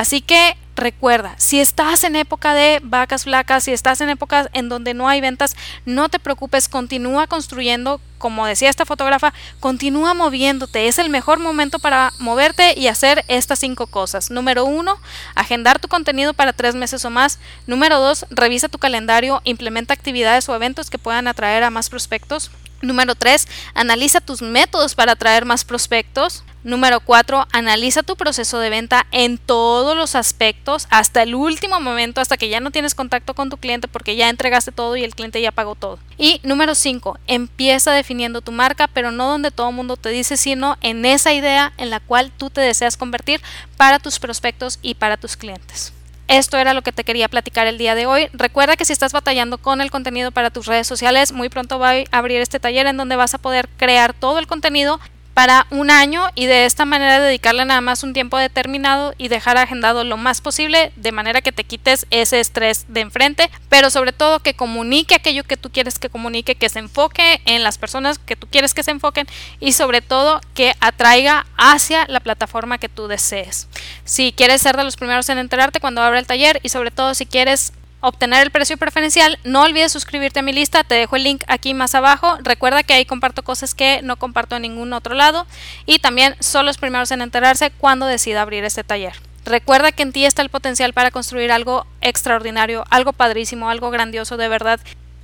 Así 0.00 0.22
que 0.22 0.56
recuerda, 0.76 1.34
si 1.36 1.60
estás 1.60 2.04
en 2.04 2.16
época 2.16 2.54
de 2.54 2.80
vacas 2.82 3.24
flacas, 3.24 3.64
si 3.64 3.72
estás 3.72 4.00
en 4.00 4.08
épocas 4.08 4.48
en 4.54 4.70
donde 4.70 4.94
no 4.94 5.08
hay 5.10 5.20
ventas, 5.20 5.54
no 5.84 6.08
te 6.08 6.18
preocupes, 6.18 6.70
continúa 6.70 7.26
construyendo, 7.26 8.00
como 8.16 8.46
decía 8.46 8.70
esta 8.70 8.86
fotógrafa, 8.86 9.34
continúa 9.60 10.14
moviéndote. 10.14 10.88
Es 10.88 10.98
el 10.98 11.10
mejor 11.10 11.38
momento 11.38 11.80
para 11.80 12.14
moverte 12.18 12.72
y 12.78 12.86
hacer 12.86 13.26
estas 13.28 13.58
cinco 13.58 13.88
cosas. 13.88 14.30
Número 14.30 14.64
uno, 14.64 14.96
agendar 15.34 15.78
tu 15.80 15.88
contenido 15.88 16.32
para 16.32 16.54
tres 16.54 16.74
meses 16.74 17.04
o 17.04 17.10
más. 17.10 17.38
Número 17.66 18.00
dos, 18.00 18.24
revisa 18.30 18.70
tu 18.70 18.78
calendario, 18.78 19.42
implementa 19.44 19.92
actividades 19.92 20.48
o 20.48 20.54
eventos 20.54 20.88
que 20.88 20.96
puedan 20.96 21.28
atraer 21.28 21.62
a 21.62 21.68
más 21.68 21.90
prospectos. 21.90 22.50
Número 22.82 23.14
3. 23.14 23.46
Analiza 23.74 24.22
tus 24.22 24.40
métodos 24.40 24.94
para 24.94 25.12
atraer 25.12 25.44
más 25.44 25.66
prospectos. 25.66 26.44
Número 26.62 27.00
4. 27.00 27.46
Analiza 27.52 28.02
tu 28.02 28.16
proceso 28.16 28.58
de 28.58 28.68
venta 28.68 29.06
en 29.12 29.38
todos 29.38 29.96
los 29.96 30.14
aspectos 30.14 30.86
hasta 30.90 31.22
el 31.22 31.34
último 31.34 31.80
momento, 31.80 32.20
hasta 32.20 32.36
que 32.36 32.50
ya 32.50 32.60
no 32.60 32.70
tienes 32.70 32.94
contacto 32.94 33.34
con 33.34 33.48
tu 33.48 33.56
cliente 33.56 33.88
porque 33.88 34.14
ya 34.16 34.28
entregaste 34.28 34.70
todo 34.70 34.94
y 34.96 35.04
el 35.04 35.14
cliente 35.14 35.40
ya 35.40 35.52
pagó 35.52 35.74
todo. 35.74 35.98
Y 36.18 36.40
número 36.42 36.74
5. 36.74 37.18
Empieza 37.26 37.92
definiendo 37.92 38.42
tu 38.42 38.52
marca, 38.52 38.88
pero 38.88 39.10
no 39.10 39.28
donde 39.28 39.50
todo 39.50 39.70
el 39.70 39.74
mundo 39.74 39.96
te 39.96 40.10
dice, 40.10 40.36
sino 40.36 40.76
en 40.82 41.06
esa 41.06 41.32
idea 41.32 41.72
en 41.78 41.88
la 41.88 42.00
cual 42.00 42.30
tú 42.30 42.50
te 42.50 42.60
deseas 42.60 42.98
convertir 42.98 43.40
para 43.78 43.98
tus 43.98 44.18
prospectos 44.18 44.78
y 44.82 44.94
para 44.94 45.16
tus 45.16 45.36
clientes. 45.36 45.94
Esto 46.28 46.58
era 46.58 46.74
lo 46.74 46.82
que 46.82 46.92
te 46.92 47.02
quería 47.02 47.28
platicar 47.28 47.66
el 47.66 47.78
día 47.78 47.96
de 47.96 48.06
hoy. 48.06 48.28
Recuerda 48.32 48.76
que 48.76 48.84
si 48.84 48.92
estás 48.92 49.12
batallando 49.12 49.58
con 49.58 49.80
el 49.80 49.90
contenido 49.90 50.30
para 50.30 50.50
tus 50.50 50.66
redes 50.66 50.86
sociales, 50.86 51.32
muy 51.32 51.48
pronto 51.48 51.80
va 51.80 51.90
a 51.90 52.04
abrir 52.12 52.40
este 52.40 52.60
taller 52.60 52.86
en 52.86 52.96
donde 52.96 53.16
vas 53.16 53.34
a 53.34 53.38
poder 53.38 53.68
crear 53.78 54.12
todo 54.12 54.38
el 54.38 54.46
contenido 54.46 55.00
para 55.40 55.66
un 55.70 55.90
año 55.90 56.28
y 56.34 56.44
de 56.44 56.66
esta 56.66 56.84
manera 56.84 57.18
dedicarle 57.18 57.64
nada 57.64 57.80
más 57.80 58.02
un 58.02 58.12
tiempo 58.12 58.36
determinado 58.36 59.14
y 59.16 59.28
dejar 59.28 59.56
agendado 59.56 60.04
lo 60.04 60.18
más 60.18 60.42
posible 60.42 60.92
de 60.96 61.12
manera 61.12 61.40
que 61.40 61.50
te 61.50 61.64
quites 61.64 62.04
ese 62.10 62.40
estrés 62.40 62.84
de 62.88 63.00
enfrente, 63.00 63.50
pero 63.70 63.88
sobre 63.88 64.12
todo 64.12 64.40
que 64.40 64.52
comunique 64.52 65.14
aquello 65.14 65.44
que 65.44 65.56
tú 65.56 65.70
quieres 65.70 65.98
que 65.98 66.10
comunique, 66.10 66.56
que 66.56 66.68
se 66.68 66.80
enfoque 66.80 67.40
en 67.46 67.62
las 67.62 67.78
personas 67.78 68.18
que 68.18 68.36
tú 68.36 68.48
quieres 68.48 68.74
que 68.74 68.82
se 68.82 68.90
enfoquen 68.90 69.26
y 69.60 69.72
sobre 69.72 70.02
todo 70.02 70.42
que 70.52 70.74
atraiga 70.78 71.46
hacia 71.56 72.06
la 72.06 72.20
plataforma 72.20 72.76
que 72.76 72.90
tú 72.90 73.08
desees. 73.08 73.66
Si 74.04 74.32
quieres 74.32 74.60
ser 74.60 74.76
de 74.76 74.84
los 74.84 74.96
primeros 74.96 75.30
en 75.30 75.38
enterarte 75.38 75.80
cuando 75.80 76.02
abra 76.02 76.18
el 76.18 76.26
taller 76.26 76.60
y 76.62 76.68
sobre 76.68 76.90
todo 76.90 77.14
si 77.14 77.24
quieres 77.24 77.72
obtener 78.00 78.42
el 78.42 78.50
precio 78.50 78.76
preferencial, 78.76 79.38
no 79.44 79.62
olvides 79.62 79.92
suscribirte 79.92 80.40
a 80.40 80.42
mi 80.42 80.52
lista, 80.52 80.84
te 80.84 80.94
dejo 80.94 81.16
el 81.16 81.24
link 81.24 81.42
aquí 81.46 81.74
más 81.74 81.94
abajo. 81.94 82.38
Recuerda 82.42 82.82
que 82.82 82.94
ahí 82.94 83.04
comparto 83.04 83.42
cosas 83.42 83.74
que 83.74 84.00
no 84.02 84.16
comparto 84.16 84.56
en 84.56 84.62
ningún 84.62 84.92
otro 84.92 85.14
lado 85.14 85.46
y 85.86 85.98
también 85.98 86.34
son 86.40 86.66
los 86.66 86.78
primeros 86.78 87.10
en 87.10 87.22
enterarse 87.22 87.70
cuando 87.70 88.06
decida 88.06 88.42
abrir 88.42 88.64
este 88.64 88.84
taller. 88.84 89.14
Recuerda 89.44 89.92
que 89.92 90.02
en 90.02 90.12
ti 90.12 90.24
está 90.24 90.42
el 90.42 90.50
potencial 90.50 90.92
para 90.92 91.10
construir 91.10 91.50
algo 91.50 91.86
extraordinario, 92.00 92.84
algo 92.90 93.12
padrísimo, 93.12 93.70
algo 93.70 93.90
grandioso 93.90 94.36
de 94.36 94.48
verdad. 94.48 94.80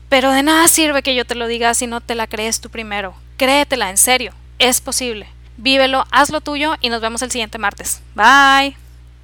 Pero 0.09 0.31
de 0.31 0.43
nada 0.43 0.69
sirve 0.69 1.03
que 1.03 1.15
yo 1.15 1.25
te 1.25 1.35
lo 1.35 1.47
diga 1.47 1.75
si 1.75 1.87
no 1.87 2.01
te 2.01 2.15
la 2.15 2.27
crees 2.27 2.61
tú 2.61 2.71
primero. 2.71 3.15
Créetela, 3.37 3.91
en 3.91 3.99
serio. 3.99 4.33
Es 4.59 4.81
posible. 4.81 5.29
Vívelo, 5.59 6.07
hazlo 6.11 6.41
tuyo 6.41 6.75
y 6.81 6.89
nos 6.89 7.01
vemos 7.01 7.23
el 7.23 7.31
siguiente 7.31 7.59
martes. 7.59 8.01
Bye. 8.15 8.86